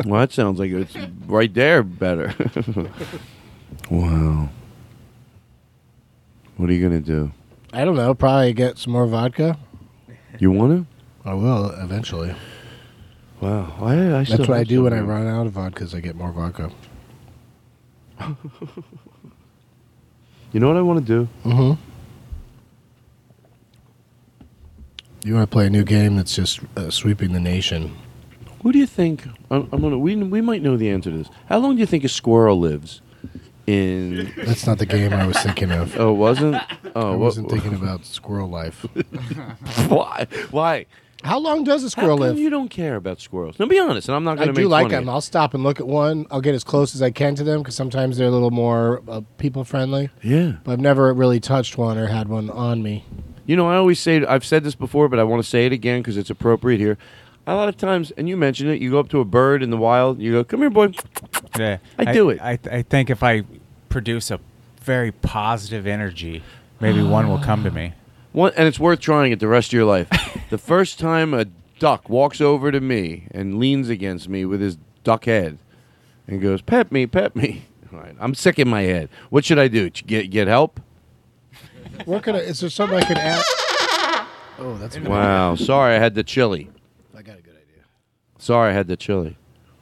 [0.05, 0.95] that sounds like it's
[1.25, 2.33] right there better.
[3.89, 4.49] wow.
[6.55, 7.31] What are you gonna do?
[7.73, 8.13] I don't know.
[8.13, 9.57] Probably get some more vodka.
[10.39, 11.29] You want to?
[11.29, 12.33] I will eventually.
[13.41, 13.75] Wow.
[13.81, 15.83] I, I That's what I do when I run out of vodka.
[15.83, 16.71] Is I get more vodka.
[20.53, 21.27] You know what I want to do?
[21.43, 21.81] Mm-hmm.
[25.23, 27.95] You want to play a new game that's just uh, sweeping the nation?
[28.63, 29.27] Who do you think?
[29.51, 29.97] I'm, I'm gonna.
[29.97, 31.29] We we might know the answer to this.
[31.49, 33.01] How long do you think a squirrel lives?
[33.67, 35.99] In That's not the game I was thinking of.
[35.99, 36.61] oh, it wasn't.
[36.95, 38.83] Oh, I wasn't thinking about squirrel life.
[39.89, 40.27] Why?
[40.51, 40.85] Why?
[41.23, 42.37] How long does a How squirrel come live?
[42.39, 43.57] you don't care about squirrels?
[43.59, 45.05] Now, be honest, and I'm not I going to make do like fun of them.
[45.05, 45.11] you.
[45.11, 46.25] I'll stop and look at one.
[46.29, 49.01] I'll get as close as I can to them because sometimes they're a little more
[49.07, 50.09] uh, people friendly.
[50.21, 50.53] Yeah.
[50.63, 53.03] But I've never really touched one or had one on me.
[53.45, 55.71] You know, I always say, I've said this before, but I want to say it
[55.71, 56.97] again because it's appropriate here.
[57.47, 59.69] A lot of times, and you mentioned it, you go up to a bird in
[59.69, 60.89] the wild, you go, come here, boy.
[61.57, 62.41] Yeah, I do it.
[62.41, 63.43] I, I think if I
[63.87, 64.39] produce a
[64.81, 66.43] very positive energy,
[66.81, 67.93] maybe one will come to me.
[68.37, 70.07] One, and it's worth trying it the rest of your life.
[70.51, 71.45] the first time a
[71.79, 75.57] duck walks over to me and leans against me with his duck head
[76.27, 77.65] and goes, pet me, pet me.
[77.91, 79.09] All right, I'm sick in my head.
[79.31, 79.89] What should I do?
[79.89, 80.79] Get, get help?
[82.05, 83.43] What could I, is there something I could add?
[84.59, 85.55] Oh, that's Wow.
[85.55, 86.69] Sorry, I had the chili.
[87.17, 87.85] I got a good idea.
[88.37, 89.35] Sorry, I had the chili.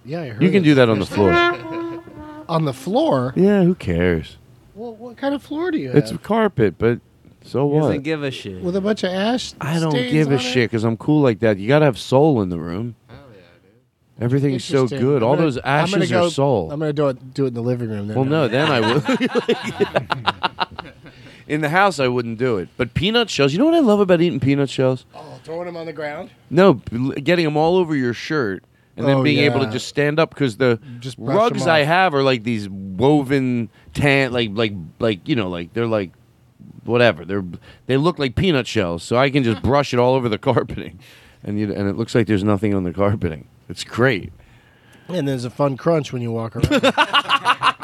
[0.06, 0.66] Yeah, I heard You can it.
[0.66, 1.34] do that on the floor.
[2.48, 3.34] On the floor?
[3.36, 4.38] Yeah, who cares?
[4.76, 5.98] Well, what kind of floor do you have?
[5.98, 7.00] It's carpet, but
[7.46, 8.04] so He doesn't what?
[8.04, 8.62] give a shit.
[8.62, 9.54] With a bunch of ash.
[9.62, 10.40] I don't stains give a it?
[10.40, 11.58] shit because I'm cool like that.
[11.58, 12.96] You got to have soul in the room.
[13.08, 14.24] Hell yeah, dude.
[14.24, 15.00] Everything's so Interesting.
[15.08, 15.22] good.
[15.24, 16.72] I'm All gonna- those I'm gonna ashes go- are soul.
[16.72, 17.34] I'm gonna do it.
[17.34, 18.08] Do it in the living room.
[18.08, 19.04] Then well, no, then I would.
[21.48, 22.70] in the house, I wouldn't do it.
[22.78, 23.54] But peanut shells.
[23.54, 25.06] You know what I love about eating peanut shells?
[25.14, 26.32] Oh, throwing them on the ground.
[26.50, 28.64] No, l- getting them all over your shirt
[28.98, 29.72] and then Oh, being able to yeah.
[29.72, 31.88] just stand up because the Just brush rugs I off.
[31.88, 36.12] have are like these woven tan, like like like you know, like they're like
[36.86, 37.26] whatever.
[37.26, 37.44] They're
[37.88, 41.00] they look like peanut shells, so I can just brush it all over the carpeting,
[41.44, 43.48] and you and it looks like there's nothing on the carpeting.
[43.70, 44.32] It's great.
[45.08, 46.94] And there's a fun crunch when you walk around.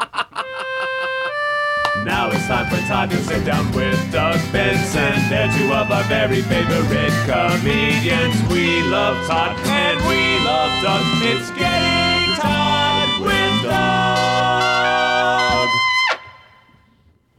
[2.04, 5.14] Now it's time for Todd to sit down with Doug Benson.
[5.30, 8.34] They're two of our very favorite comedians.
[8.50, 11.00] We love Todd and we love Doug.
[11.22, 13.22] It's getting Todd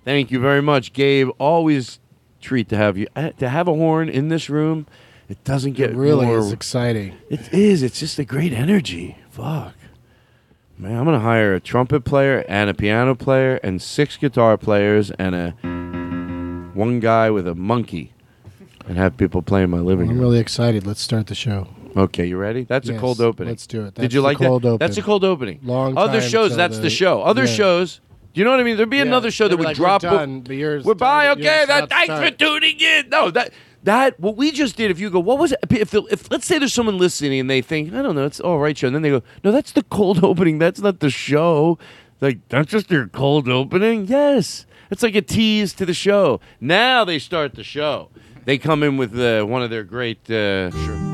[0.05, 1.29] Thank you very much, Gabe.
[1.39, 1.99] Always
[2.41, 4.85] treat to have you uh, to have a horn in this room.
[5.29, 7.15] It doesn't get It really more, is exciting.
[7.29, 7.81] It is.
[7.81, 9.17] It's just a great energy.
[9.29, 9.73] Fuck.
[10.77, 15.11] Man, I'm gonna hire a trumpet player and a piano player and six guitar players
[15.11, 15.51] and a
[16.77, 18.13] one guy with a monkey
[18.87, 20.17] and have people play in my living room.
[20.17, 20.85] I'm really excited.
[20.85, 21.67] Let's start the show.
[21.95, 22.63] Okay, you ready?
[22.63, 23.49] That's a cold opening.
[23.49, 23.93] let's do it.
[23.93, 24.67] Did you like cold that?
[24.69, 24.79] open.
[24.85, 25.59] That's a cold opening.
[25.63, 27.21] Long Other shows, that's the- the show.
[27.21, 27.53] Other yeah.
[27.53, 28.01] shows.
[28.33, 28.77] Do you know what I mean?
[28.77, 30.03] There'd be Yeah, another show that they'd like, drop.
[30.03, 31.29] We're done, but yours We're by.
[31.29, 33.09] Okay, that, thanks for tuning in.
[33.09, 33.53] No, that
[33.83, 34.89] that what we just did.
[34.89, 35.59] If you go, what was it?
[35.69, 38.39] If, the, if let's say there's someone listening and they think, I don't know, it's
[38.39, 40.57] all right show, and then they go, no, that's the cold opening.
[40.57, 41.77] That's not the show.
[42.21, 44.07] Like that's just your cold opening.
[44.07, 46.39] Yes, it's like a tease to the show.
[46.59, 48.09] Now they start the show.
[48.45, 50.29] They come in with uh, one of their great.
[50.29, 51.12] Uh, sure.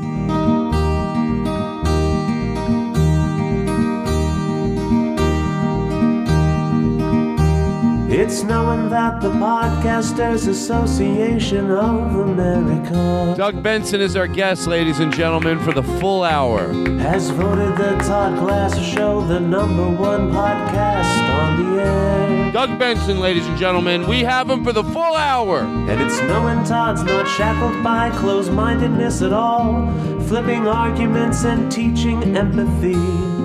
[8.12, 15.14] It's knowing that the Podcasters Association of America Doug Benson is our guest, ladies and
[15.14, 16.72] gentlemen, for the full hour.
[16.98, 22.52] has voted the Todd Glass Show the number one podcast on the air.
[22.52, 25.60] Doug Benson, ladies and gentlemen, we have him for the full hour.
[25.60, 29.86] And it's knowing Todd's not shackled by closed mindedness at all,
[30.22, 32.96] flipping arguments and teaching empathy.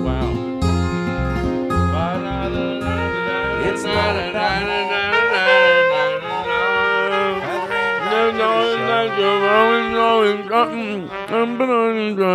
[0.02, 0.45] Wow.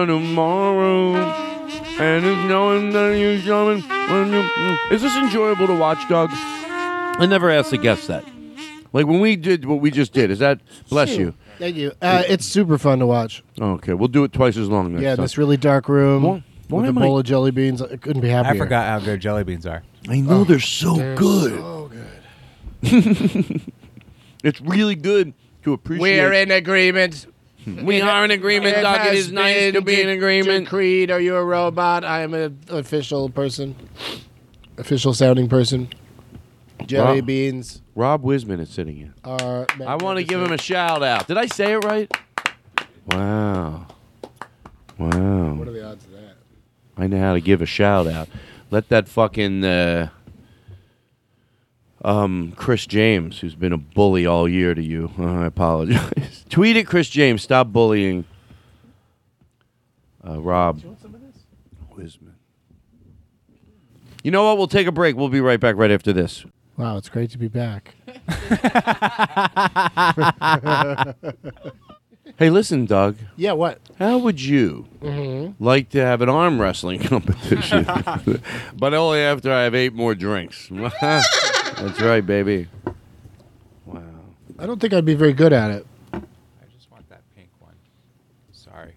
[0.07, 1.15] Tomorrow.
[1.99, 4.77] And it's knowing that you're coming when you.
[4.91, 6.29] Is this enjoyable to watch, Doug?
[6.33, 8.25] I never asked the guests that.
[8.93, 11.33] Like when we did what we just did, is that bless you?
[11.59, 11.91] Thank you.
[12.01, 13.43] Uh, it's super fun to watch.
[13.59, 15.23] Okay, we'll do it twice as long next yeah, time.
[15.23, 17.81] this really dark room Why- why with a am I- bowl of jelly beans.
[17.81, 18.53] I couldn't be happier.
[18.53, 19.83] I forgot how good jelly beans are.
[20.09, 21.51] I know they're so They're good.
[21.59, 21.91] so
[22.81, 23.61] good.
[24.43, 26.01] It's really good to appreciate.
[26.01, 27.27] We're in agreement.
[27.83, 28.95] We are in agreement, Doug.
[28.95, 30.65] It has is nice to be in agreement.
[30.65, 31.11] Decreed.
[31.11, 32.03] Are you a robot?
[32.03, 33.75] I am an official person.
[34.77, 35.89] Official sounding person.
[36.87, 37.25] Jelly Wow.
[37.27, 39.13] beans Rob Wisman is sitting here.
[39.23, 39.67] are.
[39.85, 41.27] I want to give him a shout out.
[41.27, 42.11] Did I say it right?
[43.07, 43.87] Wow.
[44.97, 45.53] Wow.
[45.55, 46.35] What are the odds of that?
[46.97, 48.29] I know how to give a shout out.
[48.71, 50.09] Let that fucking uh,
[52.03, 55.11] um, Chris James, who's been a bully all year to you.
[55.19, 56.45] Uh, I apologize.
[56.49, 57.41] Tweet at Chris James.
[57.43, 58.25] Stop bullying.
[60.27, 60.81] Uh, Rob.
[60.83, 60.97] You,
[61.97, 62.33] Wisman.
[64.23, 64.57] You know what?
[64.57, 65.15] We'll take a break.
[65.15, 66.45] We'll be right back right after this.
[66.77, 67.95] Wow, it's great to be back.
[72.37, 73.17] Hey, listen, Doug.
[73.35, 73.79] Yeah, what?
[73.99, 75.55] How would you Mhm.
[75.59, 77.83] like to have an arm wrestling competition?
[78.75, 80.69] but only after I have eight more drinks.
[81.77, 82.67] That's right, baby.
[83.85, 84.01] Wow.
[84.59, 85.87] I don't think I'd be very good at it.
[86.13, 86.19] I
[86.73, 87.73] just want that pink one.
[88.51, 88.93] Sorry.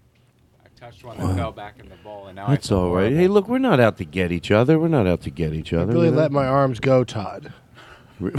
[0.65, 2.95] I touched one that fell back in the bowl, and now That's I feel all
[2.95, 3.13] right.
[3.13, 4.79] Hey, look, we're not out to get each other.
[4.79, 5.93] We're not out to get each other.
[5.93, 6.19] Really you know?
[6.19, 7.53] let my arms go, Todd.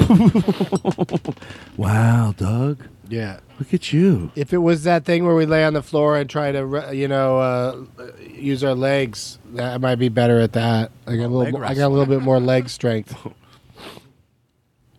[1.77, 2.85] wow, Doug.
[3.09, 3.39] Yeah.
[3.59, 4.31] Look at you.
[4.35, 6.95] If it was that thing where we lay on the floor and try to, re-
[6.95, 7.85] you know, uh,
[8.29, 10.91] use our legs, that I might be better at that.
[11.05, 13.15] I got a little, more, I got a little bit more leg strength.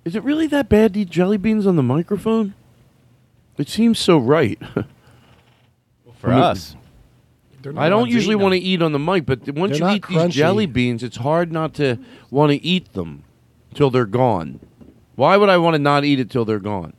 [0.06, 2.54] Is it really that bad to eat jelly beans on the microphone?
[3.58, 4.56] It seems so right.
[6.18, 6.76] For I mean, us.
[7.76, 10.06] I don't usually want to eat on the mic, but once They're you not eat
[10.08, 11.98] these jelly beans, it's hard not to
[12.30, 13.24] want to eat them
[13.74, 14.60] till they're gone.
[15.16, 16.92] Why would I want to not eat it till they're gone?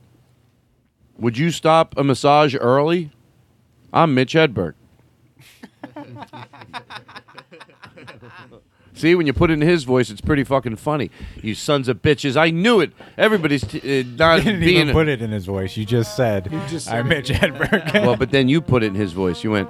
[1.17, 3.11] Would you stop a massage early?
[3.93, 4.73] I'm Mitch Hedberg.
[8.97, 11.11] See, when you put it in his voice, it's pretty fucking funny.
[11.41, 12.35] You sons of bitches!
[12.35, 12.91] I knew it.
[13.17, 14.81] Everybody's t- uh, not didn't being.
[14.81, 15.77] even put it in his voice.
[15.77, 17.93] You just said, just I'm said Mitch Hedberg.
[18.05, 19.43] well, but then you put it in his voice.
[19.43, 19.69] You went,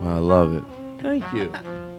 [0.00, 0.64] well, I love it.
[1.02, 1.52] Thank you.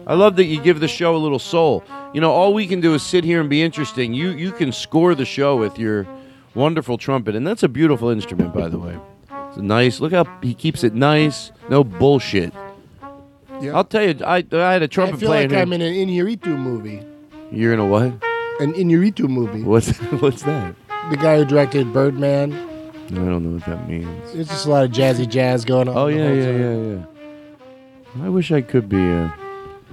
[0.08, 1.84] I love that you give the show a little soul.
[2.12, 4.12] You know, all we can do is sit here and be interesting.
[4.12, 6.06] You you can score the show with your
[6.54, 8.98] wonderful trumpet, and that's a beautiful instrument, by the way.
[9.48, 10.00] It's a nice.
[10.00, 11.52] Look how he keeps it nice.
[11.70, 12.52] No bullshit.
[13.60, 13.72] Yeah.
[13.74, 15.48] I'll tell you, I I had a trumpet I feel player.
[15.48, 15.56] like.
[15.58, 17.02] I'm in an Iñárritu movie.
[17.50, 18.12] You're in a what?
[18.60, 19.62] An Iñárritu movie.
[19.62, 20.74] What's what's that?
[21.10, 22.52] The guy who directed Birdman.
[22.52, 24.34] I don't know what that means.
[24.34, 25.96] It's just a lot of jazzy jazz going on.
[25.96, 26.60] Oh the yeah, whole yeah, time.
[26.90, 27.04] yeah,
[28.18, 28.26] yeah.
[28.26, 28.96] I wish I could be.
[29.12, 29.30] Uh,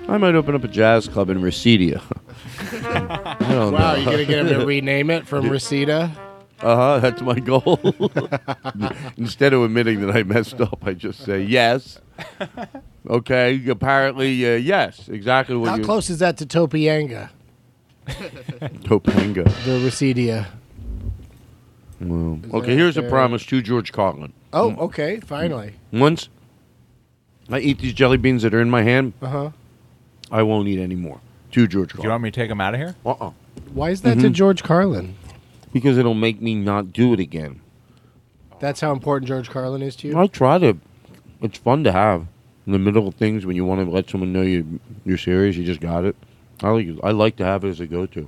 [0.08, 2.02] I might open up a jazz club in Residia.
[2.60, 3.98] I don't Wow, know.
[3.98, 6.12] you're gonna get him to rename it from Reseda?
[6.62, 7.00] Uh huh.
[7.00, 7.80] That's my goal.
[9.18, 12.00] Instead of admitting that I messed up, I just say yes.
[13.10, 13.62] Okay.
[13.70, 15.08] Apparently, uh, yes.
[15.10, 15.84] Exactly what How you.
[15.84, 17.30] close is that to Topianga,
[18.08, 19.44] Topanga.
[19.66, 20.48] the Residia?
[22.00, 24.34] Well, okay, that here's a promise to George Carlin.
[24.52, 25.74] Oh, okay, finally.
[25.92, 26.28] Once
[27.50, 29.50] I eat these jelly beans that are in my hand, Uh huh.
[30.32, 31.20] I won't eat any more.
[31.52, 32.10] To George Do you Carlin.
[32.12, 32.96] want me to take them out of here?
[33.06, 33.32] Uh-uh.
[33.74, 34.34] Why is that to Mhm.
[34.34, 35.16] George Carlin?
[35.72, 37.62] Because it'll make me not do it again.
[38.60, 40.18] That's how important George Carlin is to you.
[40.18, 40.78] I try to.
[41.42, 42.26] It's fun to have
[42.66, 45.56] in the middle of things when you want to let someone know you you're serious.
[45.56, 46.16] You just got it.
[46.62, 48.28] I like I like to have it as a go-to.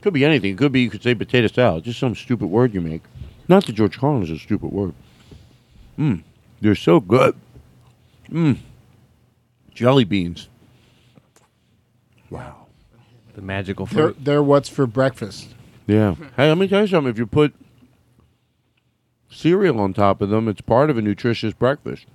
[0.00, 0.52] Could be anything.
[0.52, 1.84] It could be you could say potato salad.
[1.84, 3.02] Just some stupid word you make.
[3.48, 4.94] Not that George Carlin is a stupid word.
[5.98, 6.22] Mmm.
[6.60, 7.36] They're so good.
[8.30, 8.58] Mmm.
[9.74, 10.48] Jelly beans.
[12.30, 12.66] Wow.
[13.34, 15.54] The magical They're, they're what's for breakfast.
[15.86, 16.14] Yeah.
[16.36, 17.10] Hey, let me tell you something.
[17.10, 17.54] If you put
[19.30, 22.06] cereal on top of them, it's part of a nutritious breakfast.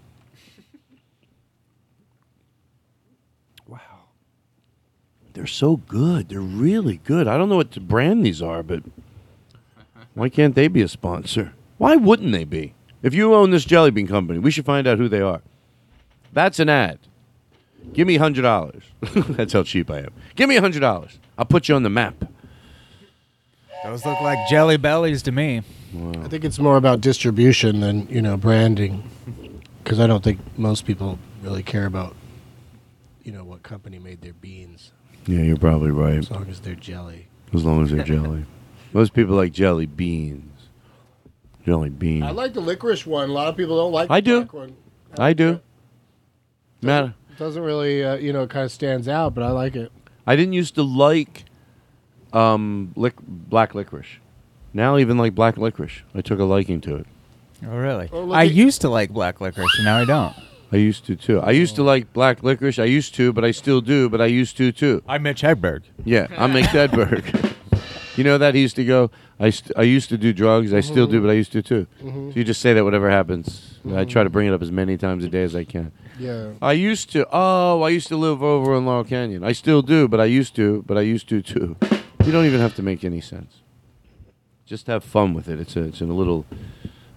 [3.67, 3.79] Wow.
[5.38, 6.29] They're so good.
[6.29, 7.27] They're really good.
[7.27, 8.81] I don't know what the brand these are, but
[10.15, 11.53] why can't they be a sponsor?
[11.77, 12.73] Why wouldn't they be?
[13.03, 15.43] If you own this jelly bean company, we should find out who they are.
[16.33, 16.97] That's an ad.
[17.93, 18.81] Give me hundred dollars.
[19.13, 20.13] That's how cheap I am.
[20.35, 21.19] Give me hundred dollars.
[21.38, 22.15] I'll put you on the map.
[23.83, 25.61] Those look like jelly bellies to me.
[26.23, 29.07] I think it's more about distribution than you know branding,
[29.83, 32.15] because I don't think most people really care about
[33.23, 34.93] you know what company made their beans,
[35.28, 36.17] Yeah, you're probably right.
[36.17, 37.28] as long as they're jelly.
[37.53, 38.45] As long as they're jelly.
[38.93, 40.69] Most people like jelly beans.
[41.65, 42.23] Jelly beans.
[42.23, 43.30] I like the licorice one.
[43.30, 44.09] A lot of people don't like.
[44.09, 44.39] I the do.
[44.39, 44.78] black one.
[45.19, 45.59] I do.
[46.82, 47.13] Matter.
[47.32, 49.91] It doesn't really, uh, you know, it kind of stands out, but I like it.
[50.25, 51.43] I didn't used to like
[52.34, 54.07] um, lic- black licorice.
[54.73, 56.01] Now I even like black licorice.
[56.15, 57.05] I took a liking to it.
[57.65, 58.09] Oh, really?
[58.13, 60.36] Oh, I at- used to like black licorice, and now I don't.
[60.72, 61.39] I used to too.
[61.39, 62.78] I used to like black licorice.
[62.80, 64.09] I used to, but I still do.
[64.09, 65.01] But I used to too.
[65.07, 65.84] I'm Mitch Hedberg.
[66.03, 67.53] Yeah, I'm Mick Edberg.
[68.18, 69.09] you know that he used to go.
[69.39, 70.74] I st- I used to do drugs.
[70.74, 71.88] I still do, but I used to too.
[72.03, 72.34] Mhm.
[72.34, 73.80] So you just say that whatever happens.
[73.95, 75.91] I try to bring it up as many times a day as I can.
[76.20, 76.49] Yeah.
[76.61, 77.26] I used to.
[77.32, 79.43] Oh, I used to live over in Laurel Canyon.
[79.45, 80.84] I still do, but I used to.
[80.86, 81.78] But I used to too.
[82.26, 83.61] You don't even have to make any sense.
[84.65, 85.61] Just have fun with it.
[85.61, 86.45] It's a it's a little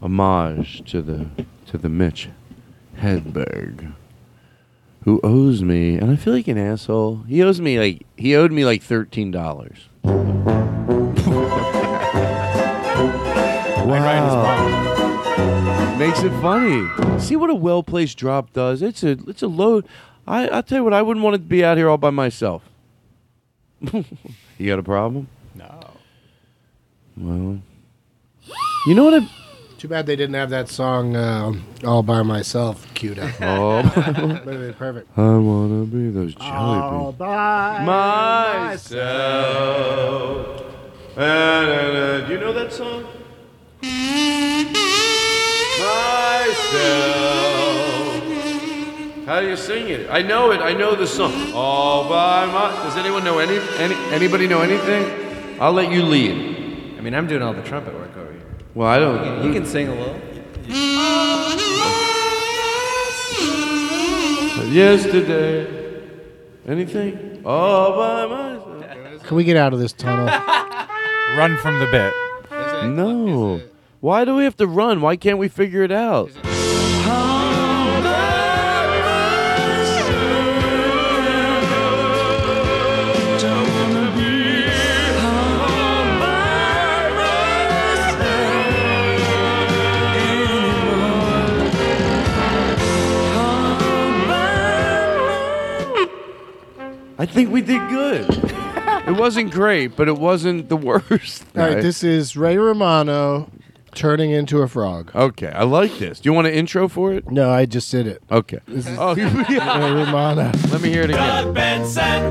[0.01, 1.27] homage to the
[1.67, 2.29] to the Mitch
[3.01, 3.95] Hedberg,
[5.05, 7.23] who owes me, and I feel like an asshole.
[7.27, 9.89] He owes me like he owed me like thirteen dollars.
[13.85, 15.97] wow.
[15.99, 16.87] Makes it funny.
[17.19, 18.83] See what a well placed drop does.
[18.83, 19.87] It's a it's a load.
[20.27, 22.63] I I tell you what, I wouldn't want to be out here all by myself.
[23.81, 25.29] you got a problem?
[25.55, 25.91] No.
[27.17, 27.61] Well,
[28.87, 29.23] you know what?
[29.23, 29.29] I,
[29.81, 33.31] Too bad they didn't have that song um, "All by Myself" queued up.
[33.41, 33.81] Oh.
[33.81, 35.09] That'd have been perfect.
[35.17, 37.19] I wanna be those jelly All beans.
[37.19, 39.07] by myself.
[41.17, 43.07] Uh, do you know that song?
[47.01, 48.23] Myself.
[49.25, 50.11] How do you sing it?
[50.11, 50.61] I know it.
[50.61, 51.55] I know the song.
[51.55, 52.71] All by my.
[52.85, 53.57] Does anyone know any?
[53.79, 55.59] any anybody know anything?
[55.59, 56.99] I'll let you lead.
[56.99, 58.50] I mean, I'm doing all the trumpet work over here.
[58.75, 59.45] Well, I don't.
[59.45, 60.21] you can sing a little.
[64.71, 65.67] Yesterday.
[66.67, 67.43] Anything?
[67.45, 69.27] All by myself.
[69.27, 70.27] Can we get out of this tunnel?
[71.37, 72.13] Run from the bit.
[72.95, 73.61] No.
[74.01, 75.01] Why do we have to run?
[75.01, 76.31] Why can't we figure it out?
[97.21, 98.27] I think we did good.
[99.07, 101.45] it wasn't great, but it wasn't the worst.
[101.55, 103.51] All right, this is Ray Romano
[103.95, 105.11] turning into a frog.
[105.15, 106.19] Okay, I like this.
[106.21, 107.31] Do you want an intro for it?
[107.31, 108.23] No, I just did it.
[108.31, 108.61] Okay.
[108.67, 110.51] This is Oh, Ray Romano.
[110.71, 111.57] Let me hear it again.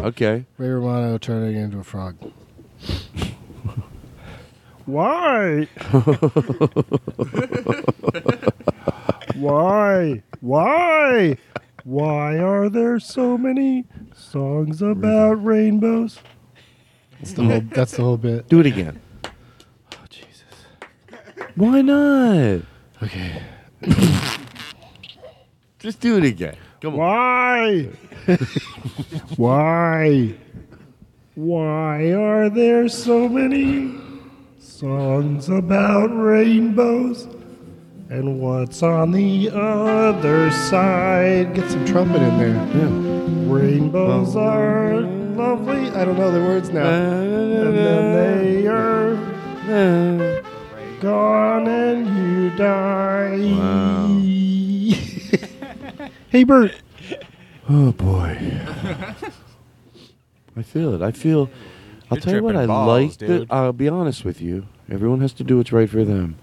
[0.06, 0.46] Okay.
[0.58, 2.18] Ray Romano turning into a frog.
[4.86, 5.68] Why?
[9.36, 10.24] Why?
[10.42, 11.38] Why?
[11.84, 13.86] Why are there so many
[14.30, 16.20] songs about rainbows?
[17.20, 17.62] That's the whole.
[17.62, 18.48] That's the whole bit.
[18.48, 19.02] Do it again.
[19.26, 20.44] Oh Jesus!
[21.56, 22.62] Why not?
[23.02, 23.42] Okay.
[25.80, 26.58] Just do it again.
[26.82, 27.00] Come on.
[27.00, 27.90] Why?
[29.38, 30.36] Why?
[31.36, 33.98] Why are there so many
[34.60, 37.28] songs about rainbows?
[38.12, 41.54] And what's on the other side?
[41.54, 42.56] Get some trumpet in there.
[42.56, 43.54] Yeah.
[43.54, 45.92] Rainbows are lovely.
[45.92, 46.90] I don't know the words now.
[46.90, 49.14] And then they are
[51.00, 53.38] gone and you die.
[53.56, 54.20] Wow.
[56.30, 56.74] hey, Bert.
[57.72, 58.36] Oh boy.
[60.58, 61.04] I feel it.
[61.04, 61.52] I feel.
[62.10, 62.56] I'll You're tell you what.
[62.56, 63.20] I balls, like.
[63.20, 63.46] The.
[63.52, 64.66] I'll be honest with you.
[64.90, 66.36] Everyone has to do what's right for them.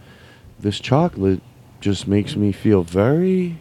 [0.61, 1.41] This chocolate
[1.81, 3.59] just makes me feel very,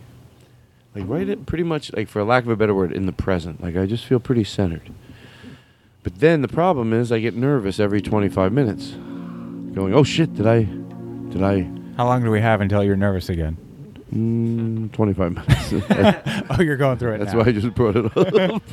[0.96, 3.62] like right at pretty much like for lack of a better word, in the present.
[3.62, 4.92] Like I just feel pretty centered.
[6.04, 8.92] But then the problem is I get nervous every 25 minutes,
[9.74, 10.34] going, "Oh shit!
[10.36, 10.64] Did I?
[11.30, 13.58] Did I?" How long do we have until you're nervous again?
[14.14, 15.74] Mm, 25 minutes.
[16.50, 17.40] oh, you're going through it That's now.
[17.40, 18.62] why I just brought it up.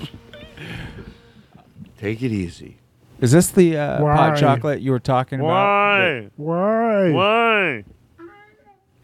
[1.98, 2.78] Take it easy.
[3.20, 5.48] Is this the uh, hot chocolate you were talking about?
[5.48, 6.28] Why?
[6.36, 7.10] Why?
[7.12, 7.84] Why?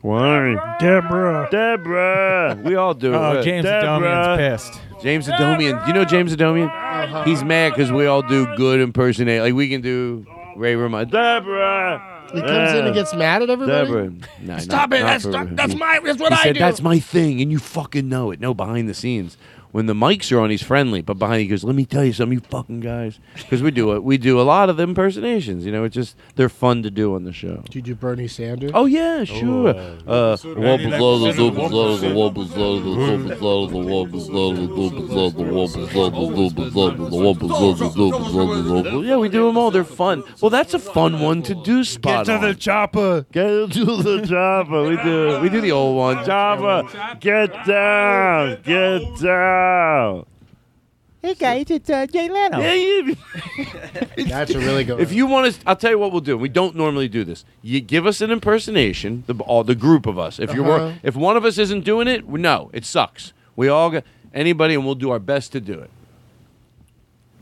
[0.03, 1.49] Deborah.
[1.51, 2.61] Deborah.
[2.65, 3.17] We all do it.
[3.17, 3.43] Oh, it.
[3.45, 4.09] James Deborah.
[4.39, 4.81] Adomian's pissed.
[5.03, 5.87] James Adomian.
[5.87, 6.69] You know James Adomian?
[6.69, 7.25] Uh-huh.
[7.25, 9.43] He's mad because we all do good impersonate.
[9.43, 10.27] Like we can do
[10.57, 11.05] Ray Romano.
[11.05, 12.15] Deborah.
[12.33, 13.87] He comes in and gets mad at everybody.
[13.87, 14.13] Deborah.
[14.43, 15.03] No, Stop not- it!
[15.03, 16.59] not That's for- that's my that's what he I said do.
[16.61, 18.39] that's my thing, and you fucking know it.
[18.41, 19.39] No, behind the scenes,
[19.73, 22.13] when the mics are on, he's friendly, but behind he goes, "Let me tell you
[22.13, 24.03] something, you fucking guys," because we do it.
[24.03, 25.67] We do a lot of impersonations.
[25.67, 27.63] You know, it's just they're fun to do on the show.
[27.65, 28.71] Did you do Bernie Sanders?
[28.75, 29.75] Oh yeah, sure.
[39.05, 39.71] Yeah, we do them all.
[39.71, 40.25] They're fun.
[40.41, 41.85] Well, that's a fun one to do.
[41.85, 43.27] Spot Get to the chopper.
[43.33, 44.89] Get to the chopper.
[44.89, 45.41] We do.
[45.41, 46.25] We do the old one.
[46.25, 47.17] Chopper.
[47.21, 48.59] Get down.
[48.65, 49.59] Get down.
[51.21, 52.61] Hey guys, it's uh, Jay Leno.
[52.61, 53.17] Yeah, you-
[54.29, 55.17] That's a really good If one.
[55.17, 56.39] you want to, I'll tell you what we'll do.
[56.39, 57.45] We don't normally do this.
[57.61, 60.39] You give us an impersonation, the all the group of us.
[60.39, 60.93] If you're Uh-huh.
[61.03, 63.33] if one of us isn't doing it, no, it sucks.
[63.57, 65.91] We all got anybody, and we'll do our best to do it.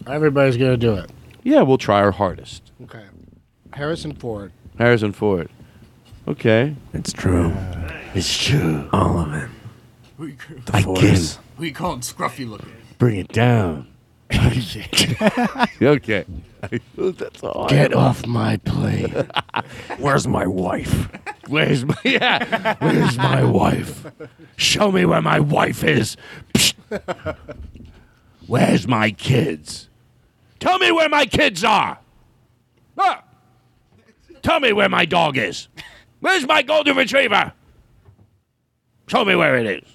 [0.07, 1.11] Everybody's gonna do it.
[1.45, 2.73] Yeah, we'll try our hardest.
[2.85, 3.05] Okay.
[3.75, 4.53] Harrison Ford.
[4.79, 5.49] Harrison Ford.
[6.27, 6.75] Okay.
[6.95, 7.53] It's true.
[8.15, 8.89] It's true.
[8.93, 9.49] All of it.
[10.73, 12.73] I get We call him Scruffy looking.
[12.99, 13.89] Bring it down.
[15.83, 16.25] okay.
[16.97, 17.69] That's all.
[17.69, 19.29] Get off my plane.
[19.99, 21.09] Where's my wife?
[21.47, 22.75] Where's my yeah?
[22.81, 24.07] Where's my wife?
[24.57, 26.17] Show me where my wife is.
[26.55, 27.37] Psst.
[28.47, 29.89] Where's my kids?
[30.59, 31.99] Tell me where my kids are.
[32.99, 33.23] Ah.
[34.43, 35.69] Tell me where my dog is.
[36.21, 37.53] Where's my golden retriever?
[39.07, 39.89] Show me where it is.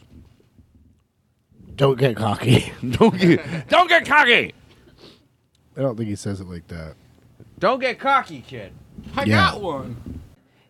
[1.82, 2.72] Don't get cocky.
[2.92, 4.54] Don't get, don't get cocky.
[5.76, 6.94] I don't think he says it like that.
[7.58, 8.72] Don't get cocky, kid.
[9.18, 9.50] I Yeah.
[9.54, 10.22] got one.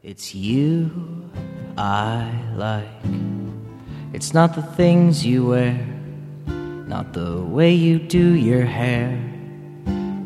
[0.04, 1.30] It's you
[1.78, 2.88] I like.
[4.14, 5.86] It's not the things you wear,
[6.88, 9.20] not the way you do your hair,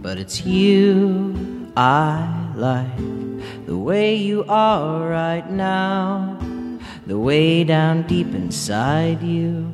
[0.04, 3.66] but it's you I like.
[3.66, 6.38] The way you are right now,
[7.08, 9.74] the way down deep inside you.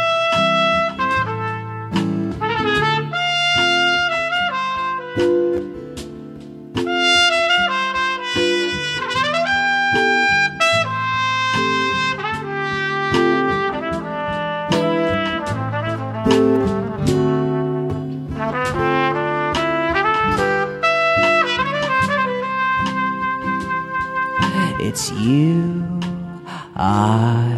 [24.91, 25.87] It's you
[26.75, 27.50] I.